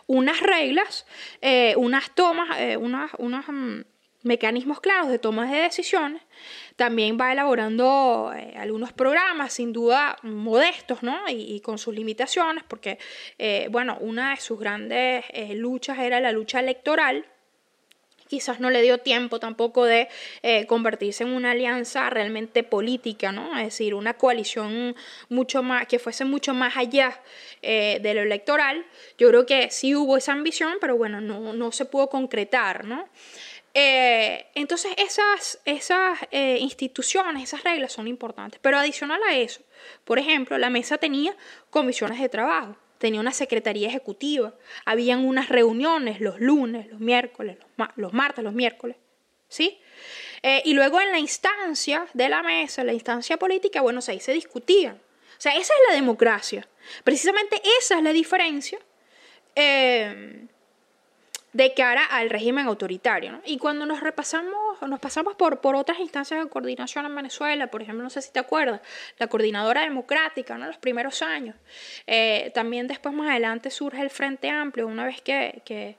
unas 0.06 0.40
reglas, 0.40 1.06
eh, 1.40 1.74
unas 1.76 2.14
tomas, 2.14 2.48
eh, 2.60 2.76
unos 2.76 3.10
mm, 3.48 3.80
mecanismos 4.22 4.80
claros 4.80 5.08
de 5.08 5.18
tomas 5.18 5.50
de 5.50 5.58
decisiones. 5.58 6.22
También 6.76 7.18
va 7.20 7.32
elaborando 7.32 8.32
eh, 8.36 8.54
algunos 8.56 8.92
programas, 8.92 9.52
sin 9.52 9.72
duda 9.72 10.16
modestos, 10.22 11.02
¿no? 11.02 11.18
Y, 11.28 11.60
con 11.60 11.78
sus 11.78 11.94
limitaciones, 11.94 12.64
porque, 12.64 12.98
bueno, 13.70 13.98
una 14.00 14.30
de 14.30 14.36
sus 14.36 14.58
grandes 14.58 15.24
luchas 15.54 15.98
era 15.98 16.20
la 16.20 16.32
lucha 16.32 16.60
electoral 16.60 17.26
quizás 18.28 18.60
no 18.60 18.70
le 18.70 18.82
dio 18.82 18.98
tiempo 18.98 19.38
tampoco 19.38 19.84
de 19.84 20.08
eh, 20.42 20.66
convertirse 20.66 21.24
en 21.24 21.30
una 21.30 21.52
alianza 21.52 22.10
realmente 22.10 22.62
política, 22.62 23.32
¿no? 23.32 23.56
Es 23.58 23.64
decir, 23.66 23.94
una 23.94 24.14
coalición 24.14 24.96
mucho 25.28 25.62
más, 25.62 25.86
que 25.86 25.98
fuese 25.98 26.24
mucho 26.24 26.54
más 26.54 26.76
allá 26.76 27.20
eh, 27.62 27.98
de 28.02 28.14
lo 28.14 28.22
electoral. 28.22 28.84
Yo 29.18 29.28
creo 29.28 29.46
que 29.46 29.70
sí 29.70 29.94
hubo 29.94 30.16
esa 30.16 30.32
ambición, 30.32 30.74
pero 30.80 30.96
bueno, 30.96 31.20
no, 31.20 31.72
se 31.72 31.84
pudo 31.84 32.08
concretar, 32.08 32.84
¿no? 32.84 33.08
Eh, 33.76 34.46
entonces 34.54 34.92
esas, 34.98 35.58
esas 35.64 36.18
instituciones, 36.32 37.42
esas 37.42 37.64
reglas 37.64 37.92
son 37.92 38.06
importantes. 38.06 38.60
Pero 38.62 38.78
adicional 38.78 39.20
a 39.28 39.36
eso, 39.36 39.62
por 40.04 40.18
ejemplo, 40.18 40.58
la 40.58 40.70
mesa 40.70 40.98
tenía 40.98 41.36
comisiones 41.70 42.20
de 42.20 42.28
trabajo 42.28 42.76
tenía 42.98 43.20
una 43.20 43.32
secretaría 43.32 43.88
ejecutiva, 43.88 44.54
habían 44.84 45.24
unas 45.24 45.48
reuniones 45.48 46.20
los 46.20 46.40
lunes, 46.40 46.88
los 46.88 47.00
miércoles, 47.00 47.58
los, 47.96 48.12
martes, 48.12 48.44
los 48.44 48.54
miércoles, 48.54 48.96
¿sí? 49.48 49.78
Eh, 50.42 50.62
y 50.64 50.74
luego 50.74 51.00
en 51.00 51.10
la 51.10 51.18
instancia 51.18 52.06
de 52.12 52.28
la 52.28 52.42
mesa, 52.42 52.84
la 52.84 52.92
instancia 52.92 53.36
política, 53.36 53.80
bueno, 53.80 54.00
ahí 54.06 54.20
se 54.20 54.32
discutían. 54.32 54.94
O 54.96 55.40
sea, 55.40 55.52
esa 55.52 55.72
es 55.74 55.80
la 55.88 55.94
democracia. 55.94 56.68
Precisamente 57.02 57.60
esa 57.78 57.96
es 57.96 58.02
la 58.02 58.12
diferencia 58.12 58.78
eh, 59.56 60.43
de 61.54 61.72
cara 61.72 62.04
al 62.04 62.30
régimen 62.30 62.66
autoritario. 62.66 63.40
Y 63.46 63.58
cuando 63.58 63.86
nos 63.86 64.00
repasamos, 64.00 64.82
nos 64.82 64.98
pasamos 64.98 65.36
por, 65.36 65.60
por 65.60 65.76
otras 65.76 66.00
instancias 66.00 66.42
de 66.42 66.50
coordinación 66.50 67.06
en 67.06 67.14
Venezuela, 67.14 67.68
por 67.68 67.80
ejemplo, 67.80 68.02
no 68.02 68.10
sé 68.10 68.22
si 68.22 68.32
te 68.32 68.40
acuerdas, 68.40 68.80
la 69.18 69.28
coordinadora 69.28 69.82
democrática, 69.82 70.58
¿no? 70.58 70.66
los 70.66 70.78
primeros 70.78 71.22
años. 71.22 71.54
Eh, 72.08 72.50
también 72.54 72.88
después 72.88 73.14
más 73.14 73.30
adelante 73.30 73.70
surge 73.70 74.02
el 74.02 74.10
Frente 74.10 74.50
Amplio, 74.50 74.88
una 74.88 75.04
vez 75.04 75.22
que, 75.22 75.96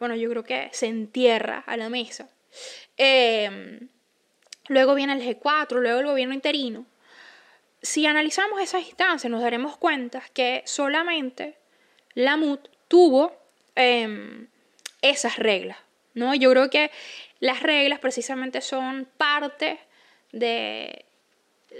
bueno, 0.00 0.16
yo 0.16 0.28
creo 0.28 0.42
que 0.42 0.70
se 0.72 0.86
entierra 0.86 1.62
a 1.64 1.76
la 1.76 1.88
mesa. 1.88 2.28
Eh, 2.96 3.78
luego 4.66 4.96
viene 4.96 5.12
el 5.12 5.22
G4, 5.22 5.80
luego 5.80 6.00
el 6.00 6.06
gobierno 6.06 6.34
interino. 6.34 6.84
Si 7.80 8.06
analizamos 8.06 8.60
esas 8.60 8.84
instancias, 8.84 9.30
nos 9.30 9.40
daremos 9.40 9.76
cuenta 9.76 10.20
que 10.34 10.62
solamente 10.66 11.56
la 12.14 12.36
MUT 12.36 12.68
tuvo... 12.88 13.32
Em, 13.76 14.48
esas 15.10 15.36
reglas, 15.36 15.78
¿no? 16.14 16.34
Yo 16.34 16.50
creo 16.50 16.70
que 16.70 16.90
las 17.40 17.62
reglas 17.62 17.98
precisamente 17.98 18.60
son 18.60 19.08
parte 19.16 19.78
de, 20.32 21.04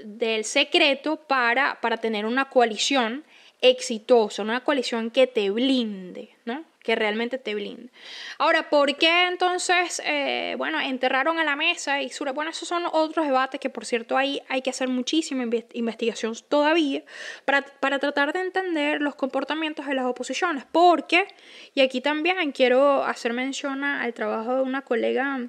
del 0.05 0.45
secreto 0.45 1.17
para, 1.17 1.81
para 1.81 1.97
tener 1.97 2.27
una 2.27 2.47
coalición 2.47 3.25
exitosa, 3.61 4.43
una 4.43 4.63
coalición 4.65 5.11
que 5.11 5.27
te 5.27 5.51
blinde, 5.51 6.31
¿no? 6.45 6.65
Que 6.87 6.95
realmente 6.95 7.39
te 7.39 7.53
blinde. 7.57 7.91
Ahora, 8.39 8.71
¿por 8.71 8.97
qué 8.97 9.27
entonces, 9.27 10.01
eh, 10.05 10.55
bueno, 10.57 10.81
enterraron 10.81 11.41
a 11.41 11.45
la 11.45 11.57
mesa 11.57 12.01
y 12.01 12.11
sur 12.11 12.33
Bueno, 12.33 12.53
esos 12.53 12.69
son 12.69 12.85
otros 12.87 13.27
debates 13.27 13.59
que, 13.59 13.71
por 13.71 13.85
cierto, 13.85 14.17
ahí 14.17 14.41
hay 14.49 14.63
que 14.63 14.71
hacer 14.71 14.87
muchísima 14.87 15.43
investigación 15.73 16.35
todavía 16.49 17.03
para, 17.45 17.63
para 17.63 17.99
tratar 17.99 18.33
de 18.33 18.39
entender 18.39 19.03
los 19.03 19.17
comportamientos 19.17 19.85
de 19.87 19.95
las 19.95 20.05
oposiciones. 20.05 20.65
Porque, 20.71 21.27
y 21.75 21.81
aquí 21.81 22.01
también 22.01 22.53
quiero 22.53 23.03
hacer 23.03 23.33
mención 23.33 23.83
al 23.83 24.15
trabajo 24.15 24.55
de 24.55 24.63
una 24.63 24.83
colega 24.83 25.41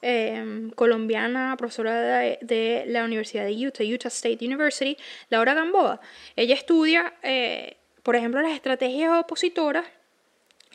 em, 0.00 0.70
colombiana, 0.70 1.54
profesora 1.58 2.18
de, 2.40 2.84
la 2.86 3.04
Universidad 3.04 3.44
de 3.44 3.66
Utah, 3.66 3.84
Utah 3.84 4.08
State 4.08 4.42
University, 4.42 4.96
Laura 5.28 5.52
Gamboa. 5.52 6.00
Ella 6.34 6.54
estudia, 6.54 7.12
eh, 7.22 7.76
por 8.02 8.16
ejemplo, 8.16 8.40
las 8.40 8.52
estrategias 8.52 9.20
opositoras 9.20 9.84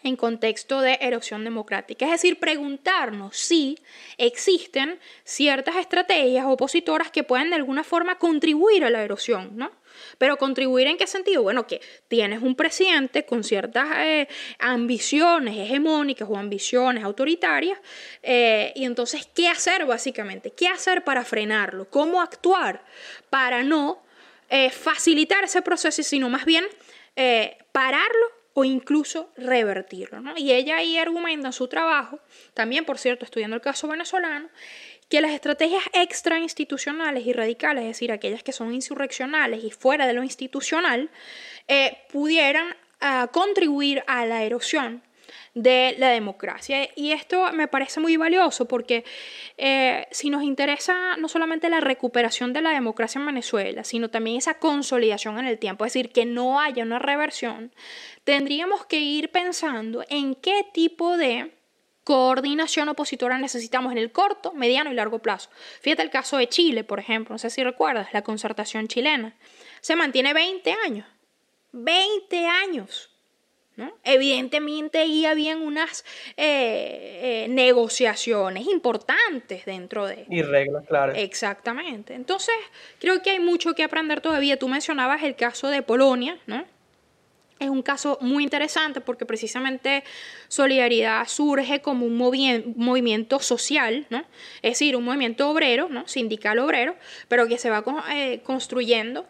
en 0.03 0.15
contexto 0.15 0.81
de 0.81 0.97
erosión 1.01 1.43
democrática. 1.43 2.05
Es 2.05 2.11
decir, 2.11 2.39
preguntarnos 2.39 3.35
si 3.37 3.77
existen 4.17 4.99
ciertas 5.23 5.75
estrategias 5.75 6.45
opositoras 6.45 7.11
que 7.11 7.23
pueden 7.23 7.49
de 7.49 7.55
alguna 7.55 7.83
forma 7.83 8.17
contribuir 8.17 8.83
a 8.83 8.89
la 8.89 9.03
erosión, 9.03 9.51
¿no? 9.55 9.71
Pero 10.17 10.37
contribuir 10.37 10.87
en 10.87 10.97
qué 10.97 11.07
sentido? 11.07 11.43
Bueno, 11.43 11.65
que 11.65 11.81
tienes 12.07 12.41
un 12.41 12.55
presidente 12.55 13.25
con 13.25 13.43
ciertas 13.43 13.87
eh, 13.97 14.27
ambiciones 14.59 15.57
hegemónicas 15.57 16.27
o 16.29 16.37
ambiciones 16.37 17.03
autoritarias 17.03 17.79
eh, 18.21 18.73
y 18.75 18.85
entonces, 18.85 19.27
¿qué 19.33 19.47
hacer 19.47 19.85
básicamente? 19.85 20.51
¿Qué 20.51 20.67
hacer 20.67 21.03
para 21.03 21.23
frenarlo? 21.23 21.89
¿Cómo 21.89 22.21
actuar 22.21 22.83
para 23.29 23.63
no 23.63 24.03
eh, 24.49 24.69
facilitar 24.69 25.43
ese 25.43 25.61
proceso, 25.61 26.03
sino 26.03 26.29
más 26.29 26.45
bien 26.45 26.65
pararlo 27.71 28.36
o 28.59 28.63
incluso 28.65 29.29
revertirlo. 29.37 30.19
¿no? 30.19 30.33
Y 30.35 30.51
ella 30.51 30.77
ahí 30.77 30.97
argumenta 30.97 31.49
en 31.49 31.53
su 31.53 31.67
trabajo, 31.67 32.19
también 32.55 32.85
por 32.85 32.97
cierto 32.97 33.23
estudiando 33.23 33.55
el 33.55 33.61
caso 33.61 33.87
venezolano, 33.87 34.49
que 35.09 35.21
las 35.21 35.29
estrategias 35.29 35.83
extrainstitucionales 35.93 37.27
y 37.27 37.33
radicales, 37.33 37.83
es 37.83 37.89
decir, 37.89 38.11
aquellas 38.11 38.41
que 38.41 38.53
son 38.53 38.73
insurreccionales 38.73 39.63
y 39.63 39.69
fuera 39.69 40.07
de 40.07 40.13
lo 40.13 40.23
institucional, 40.23 41.11
eh, 41.67 41.99
pudieran 42.11 42.75
ah, 42.99 43.29
contribuir 43.31 44.03
a 44.07 44.25
la 44.25 44.43
erosión 44.43 45.03
de 45.57 45.95
la 45.97 46.09
democracia. 46.09 46.87
Y 46.95 47.11
esto 47.11 47.51
me 47.51 47.67
parece 47.67 47.99
muy 47.99 48.15
valioso 48.15 48.67
porque 48.67 49.03
eh, 49.57 50.07
si 50.11 50.29
nos 50.29 50.43
interesa 50.43 51.17
no 51.17 51.27
solamente 51.27 51.69
la 51.69 51.79
recuperación 51.79 52.53
de 52.53 52.61
la 52.61 52.69
democracia 52.69 53.19
en 53.19 53.25
Venezuela, 53.25 53.83
sino 53.83 54.09
también 54.09 54.37
esa 54.37 54.59
consolidación 54.59 55.39
en 55.39 55.45
el 55.45 55.57
tiempo, 55.57 55.85
es 55.85 55.93
decir, 55.93 56.11
que 56.11 56.25
no 56.25 56.61
haya 56.61 56.83
una 56.83 56.99
reversión, 56.99 57.73
tendríamos 58.23 58.85
que 58.85 58.99
ir 58.99 59.31
pensando 59.31 60.05
en 60.09 60.35
qué 60.35 60.63
tipo 60.73 61.17
de 61.17 61.51
coordinación 62.03 62.87
opositora 62.89 63.39
necesitamos 63.39 63.91
en 63.91 63.97
el 63.97 64.11
corto, 64.11 64.53
mediano 64.53 64.91
y 64.91 64.93
largo 64.93 65.19
plazo. 65.19 65.49
Fíjate 65.81 66.03
el 66.03 66.11
caso 66.11 66.37
de 66.37 66.47
Chile, 66.47 66.83
por 66.83 66.99
ejemplo, 66.99 67.33
no 67.33 67.39
sé 67.39 67.49
si 67.49 67.63
recuerdas, 67.63 68.13
la 68.13 68.21
concertación 68.21 68.87
chilena. 68.87 69.35
Se 69.81 69.95
mantiene 69.95 70.33
20 70.33 70.71
años. 70.85 71.07
20 71.71 72.45
años. 72.45 73.16
Evidentemente 74.03 74.99
ahí 74.99 75.25
habían 75.25 75.61
unas 75.61 76.03
eh, 76.35 77.45
eh, 77.45 77.47
negociaciones 77.49 78.65
importantes 78.65 79.65
dentro 79.65 80.07
de... 80.07 80.25
Y 80.29 80.41
reglas, 80.41 80.85
claro. 80.87 81.13
Exactamente. 81.13 82.15
Entonces, 82.15 82.55
creo 82.99 83.21
que 83.21 83.31
hay 83.31 83.39
mucho 83.39 83.73
que 83.73 83.83
aprender 83.83 84.21
todavía. 84.21 84.57
Tú 84.57 84.67
mencionabas 84.67 85.23
el 85.23 85.35
caso 85.35 85.67
de 85.67 85.83
Polonia, 85.83 86.37
¿no? 86.47 86.65
Es 87.59 87.69
un 87.69 87.81
caso 87.81 88.19
muy 88.21 88.43
interesante 88.43 89.01
porque 89.01 89.25
precisamente 89.25 90.03
Solidaridad 90.47 91.27
surge 91.27 91.81
como 91.81 92.05
un 92.05 92.15
movimiento 92.75 93.39
social, 93.39 94.05
¿no? 94.09 94.19
Es 94.61 94.73
decir, 94.73 94.95
un 94.95 95.03
movimiento 95.03 95.49
obrero, 95.49 95.89
¿no? 95.89 96.07
Sindical 96.07 96.59
obrero, 96.59 96.95
pero 97.27 97.47
que 97.47 97.57
se 97.57 97.71
va 97.71 97.83
eh, 98.13 98.41
construyendo 98.43 99.25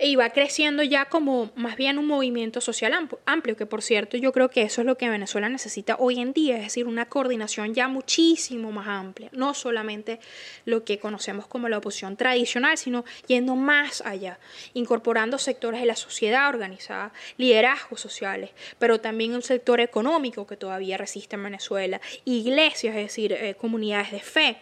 y 0.00 0.14
va 0.16 0.30
creciendo 0.30 0.82
ya 0.82 1.06
como 1.06 1.50
más 1.56 1.76
bien 1.76 1.98
un 1.98 2.06
movimiento 2.06 2.60
social 2.60 3.08
amplio, 3.26 3.56
que 3.56 3.66
por 3.66 3.82
cierto 3.82 4.16
yo 4.16 4.32
creo 4.32 4.48
que 4.48 4.62
eso 4.62 4.80
es 4.80 4.86
lo 4.86 4.96
que 4.96 5.08
Venezuela 5.08 5.48
necesita 5.48 5.96
hoy 5.98 6.20
en 6.20 6.32
día, 6.32 6.56
es 6.56 6.62
decir, 6.62 6.86
una 6.86 7.06
coordinación 7.06 7.74
ya 7.74 7.88
muchísimo 7.88 8.70
más 8.70 8.86
amplia, 8.86 9.28
no 9.32 9.54
solamente 9.54 10.20
lo 10.64 10.84
que 10.84 10.98
conocemos 10.98 11.46
como 11.46 11.68
la 11.68 11.78
oposición 11.78 12.16
tradicional, 12.16 12.78
sino 12.78 13.04
yendo 13.26 13.56
más 13.56 14.00
allá, 14.02 14.38
incorporando 14.74 15.38
sectores 15.38 15.80
de 15.80 15.86
la 15.86 15.96
sociedad 15.96 16.48
organizada, 16.48 17.12
liderazgos 17.36 18.00
sociales, 18.00 18.50
pero 18.78 19.00
también 19.00 19.34
un 19.34 19.42
sector 19.42 19.80
económico 19.80 20.46
que 20.46 20.56
todavía 20.56 20.96
resiste 20.96 21.34
en 21.34 21.42
Venezuela, 21.42 22.00
iglesias, 22.24 22.94
es 22.94 23.02
decir, 23.02 23.32
eh, 23.32 23.56
comunidades 23.58 24.12
de 24.12 24.20
fe, 24.20 24.58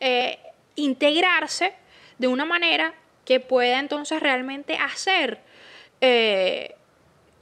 eh, 0.00 0.38
integrarse 0.74 1.72
de 2.18 2.26
una 2.26 2.44
manera 2.44 2.94
que 3.24 3.40
pueda 3.40 3.78
entonces 3.78 4.20
realmente 4.20 4.76
hacer 4.76 5.40
eh, 6.00 6.74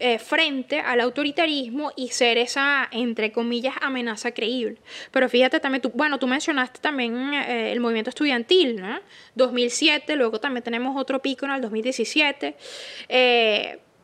eh, 0.02 0.18
frente 0.18 0.80
al 0.80 1.00
autoritarismo 1.00 1.92
y 1.94 2.08
ser 2.08 2.38
esa, 2.38 2.88
entre 2.90 3.32
comillas, 3.32 3.74
amenaza 3.82 4.32
creíble. 4.32 4.78
Pero 5.10 5.28
fíjate 5.28 5.60
también, 5.60 5.82
tú, 5.82 5.90
bueno, 5.94 6.18
tú 6.18 6.26
mencionaste 6.26 6.80
también 6.80 7.34
eh, 7.34 7.70
el 7.70 7.80
movimiento 7.80 8.08
estudiantil, 8.08 8.80
¿no? 8.80 8.98
2007, 9.34 10.16
luego 10.16 10.40
también 10.40 10.62
tenemos 10.62 10.98
otro 10.98 11.20
pico 11.20 11.44
en 11.44 11.52
el 11.52 11.60
2017. 11.60 12.56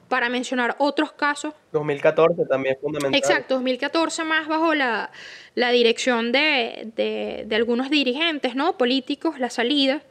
para 0.08 0.28
mencionar 0.28 0.76
otros 0.78 1.12
casos. 1.12 1.54
2014 1.72 2.44
también 2.44 2.76
fundamental. 2.80 3.18
Exacto, 3.18 3.54
2014 3.54 4.22
más 4.24 4.46
bajo 4.46 4.74
la, 4.74 5.10
dirección 5.54 6.30
de, 6.30 6.92
de, 6.94 7.44
de, 7.46 7.56
algunos 7.56 7.90
dirigentes, 7.90 8.54
¿no? 8.54 8.76
Políticos, 8.76 9.40
la 9.40 9.50
salida. 9.50 10.02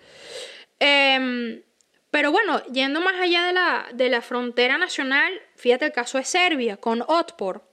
Em, 0.80 1.62
pero 2.12 2.32
bueno, 2.32 2.64
yendo 2.68 3.02
más 3.02 3.16
allá 3.20 3.46
de 3.46 3.54
la, 3.54 3.88
de 3.94 4.10
la, 4.10 4.22
frontera 4.22 4.78
nacional, 4.78 5.34
fíjate 5.56 5.86
el 5.86 5.92
caso 5.92 6.18
de 6.18 6.24
Serbia 6.26 6.78
con 6.78 7.04
Otpor. 7.08 7.64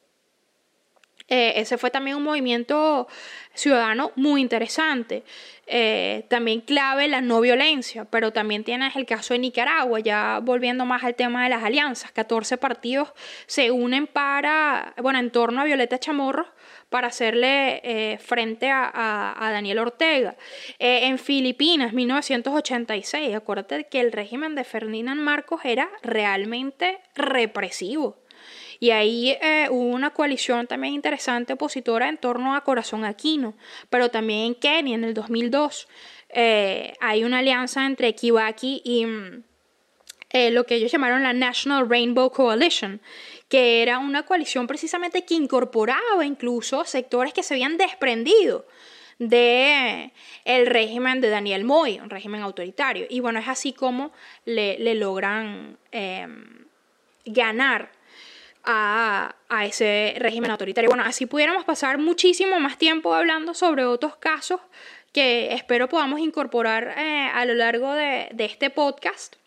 Eh, 1.29 1.61
ese 1.61 1.79
fue 1.79 1.91
también 1.91 2.17
un 2.17 2.25
movimiento 2.25 3.09
ciudadano 3.55 4.12
muy 4.17 4.41
interesante. 4.41 5.25
Eh, 5.67 6.27
también 6.29 6.61
clave 6.61 7.09
la 7.09 7.21
no 7.21 7.41
violencia, 7.41 8.05
pero 8.05 8.33
también 8.33 8.65
tienes 8.65 8.97
el 8.97 9.07
caso 9.07 9.33
de 9.33 9.38
Nicaragua, 9.38 10.01
ya 10.01 10.41
volviendo 10.43 10.85
más 10.85 11.05
al 11.05 11.15
tema 11.15 11.45
de 11.45 11.51
las 11.51 11.62
alianzas. 11.62 12.12
14 12.12 12.59
partidos 12.59 13.12
se 13.47 13.71
unen 13.71 14.07
para, 14.07 14.93
bueno, 15.01 15.19
en 15.21 15.31
torno 15.31 15.61
a 15.61 15.65
Violeta 15.65 15.99
Chamorro 15.99 16.47
para 16.92 17.09
hacerle 17.09 17.81
eh, 17.83 18.18
frente 18.18 18.70
a, 18.70 19.35
Daniel 19.40 19.78
Ortega. 19.81 20.37
Eh, 20.78 21.07
en 21.07 21.18
Filipinas, 21.18 21.92
1986, 21.92 23.35
acuérdate 23.35 23.88
que 23.88 23.98
el 23.98 24.12
régimen 24.12 24.55
de 24.55 24.62
Ferdinand 24.62 25.20
Marcos 25.20 25.62
era 25.64 25.90
realmente 26.02 27.00
represivo. 27.16 28.18
Y 28.78 28.90
ahí 28.90 29.31
eh, 29.40 29.68
hubo 29.70 29.87
una 29.87 30.11
coalición 30.11 30.66
también 30.66 30.94
interesante 30.94 31.55
opositora 31.55 32.09
en 32.09 32.18
torno 32.18 32.55
a 32.55 32.62
Corazón 32.62 33.05
Aquino, 33.05 33.55
pero 33.88 34.11
también 34.11 34.40
en 34.40 34.55
Kenia 34.55 34.94
en 34.94 35.05
el 35.05 35.14
2002 35.14 35.88
hay 36.35 37.24
una 37.24 37.40
alianza 37.40 37.85
entre 37.85 38.14
Kibaki 38.14 38.81
y 38.85 39.05
mm, 39.05 39.44
lo 40.52 40.64
que 40.64 40.76
ellos 40.76 40.90
llamaron 40.90 41.22
la 41.22 41.35
National 41.35 41.88
Rainbow 41.88 42.31
Coalition, 42.31 43.02
que 43.53 43.83
era 43.83 43.99
una 43.99 44.23
coalición 44.23 44.67
precisamente 44.67 45.27
que 45.27 45.35
incorporaba 45.35 46.25
incluso 46.25 46.87
sectores 46.87 47.35
que 47.35 47.43
se 47.43 47.53
habían 47.53 47.77
desprendido 47.77 48.65
de 49.19 50.11
el 50.47 50.65
régimen 50.65 51.21
de 51.21 51.29
Daniel 51.29 51.62
Moy, 51.62 52.01
un 52.01 52.09
régimen 52.09 52.41
autoritario. 52.41 53.05
Y 53.11 53.21
bueno, 53.21 53.38
es 53.41 53.49
así 53.49 53.75
como 53.75 54.11
le, 54.47 54.95
logran 54.95 55.77
em, 55.91 56.65
ganar 57.27 57.91
a, 58.65 59.35
ese 59.67 60.15
régimen 60.17 60.51
autoritario. 60.51 60.88
Bueno, 60.88 61.05
así 61.05 61.27
pudiéramos 61.27 61.67
pasar 61.67 61.99
muchísimo 61.99 62.59
más 62.59 62.79
tiempo 62.79 63.12
hablando 63.12 63.53
sobre 63.53 63.85
otros 63.85 64.17
casos 64.17 64.61
que 65.12 65.53
espero 65.53 65.91
podamos 65.91 66.21
incorporar 66.21 66.95
eh, 66.97 67.29
a 67.31 67.45
lo 67.45 67.53
largo 67.53 67.93
de, 67.93 68.31
de 68.33 68.47
este 68.47 68.71
podcast. 68.71 69.41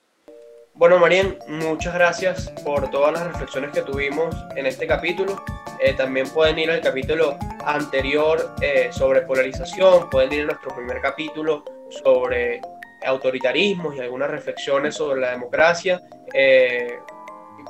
Bueno, 0.77 0.99
Marien, 0.99 1.39
muchas 1.47 1.93
gracias 1.93 2.49
por 2.65 2.91
todas 2.91 3.13
las 3.13 3.27
reflexiones 3.27 3.71
que 3.71 3.81
tuvimos 3.81 4.35
en 4.57 4.65
este 4.65 4.85
capítulo. 4.85 5.41
Eh, 5.79 5.93
también 5.93 6.27
pueden 6.29 6.59
ir 6.59 6.69
al 6.69 6.81
capítulo 6.81 7.37
anterior 7.63 8.53
eh, 8.61 8.89
sobre 8.91 9.21
polarización, 9.21 10.09
pueden 10.09 10.33
ir 10.33 10.41
a 10.41 10.45
nuestro 10.47 10.75
primer 10.75 10.99
capítulo 10.99 11.63
sobre 11.89 12.59
autoritarismos 13.05 13.95
y 13.95 14.01
algunas 14.01 14.29
reflexiones 14.29 14.95
sobre 14.95 15.21
la 15.21 15.31
democracia. 15.31 16.01
Eh, 16.33 16.99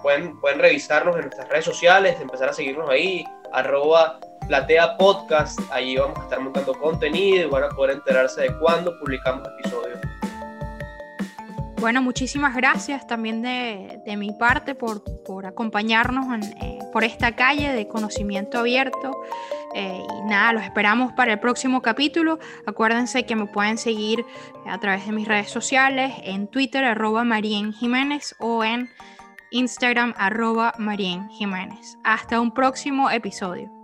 pueden, 0.01 0.39
pueden 0.39 0.57
revisarnos 0.57 1.15
en 1.17 1.25
nuestras 1.25 1.47
redes 1.47 1.65
sociales, 1.65 2.19
empezar 2.19 2.49
a 2.49 2.53
seguirnos 2.53 2.89
ahí, 2.89 3.23
arroba 3.53 4.19
platea 4.47 4.97
podcast, 4.97 5.59
allí 5.71 5.95
vamos 5.95 6.17
a 6.17 6.23
estar 6.23 6.39
montando 6.39 6.73
contenido 6.73 7.47
y 7.47 7.49
van 7.51 7.65
a 7.65 7.69
poder 7.69 7.97
enterarse 7.97 8.41
de 8.41 8.57
cuándo 8.57 8.97
publicamos 8.97 9.47
episodios. 9.59 9.99
Bueno, 11.85 12.01
muchísimas 12.01 12.55
gracias 12.55 13.05
también 13.05 13.43
de, 13.43 14.17
mi 14.17 14.31
parte 14.31 14.73
por, 14.73 15.03
acompañarnos 15.45 16.43
eh, 16.59 16.79
por 16.91 17.03
esta 17.03 17.35
calle 17.35 17.73
de 17.73 17.87
conocimiento 17.87 18.57
abierto. 18.57 19.21
Eh, 19.75 20.01
y 20.01 20.27
nada, 20.27 20.53
los 20.53 20.63
esperamos 20.63 21.13
para 21.13 21.33
el 21.33 21.39
próximo 21.39 21.83
capítulo. 21.83 22.39
Acuérdense 22.65 23.27
que 23.27 23.35
me 23.35 23.45
pueden 23.45 23.77
seguir 23.77 24.25
a 24.65 24.79
través 24.79 25.05
de 25.05 25.11
mis 25.11 25.27
redes 25.27 25.51
sociales, 25.51 26.11
en 26.23 26.47
Twitter, 26.47 26.83
arroba 26.83 27.23
Marien 27.23 27.71
Jiménez, 27.71 28.35
o 28.39 28.63
en 28.63 28.89
Instagram, 29.51 30.15
arroba 30.17 30.73
Marien 30.79 31.29
Jiménez. 31.29 31.99
Hasta 32.03 32.41
un 32.41 32.51
próximo 32.51 33.11
episodio. 33.11 33.74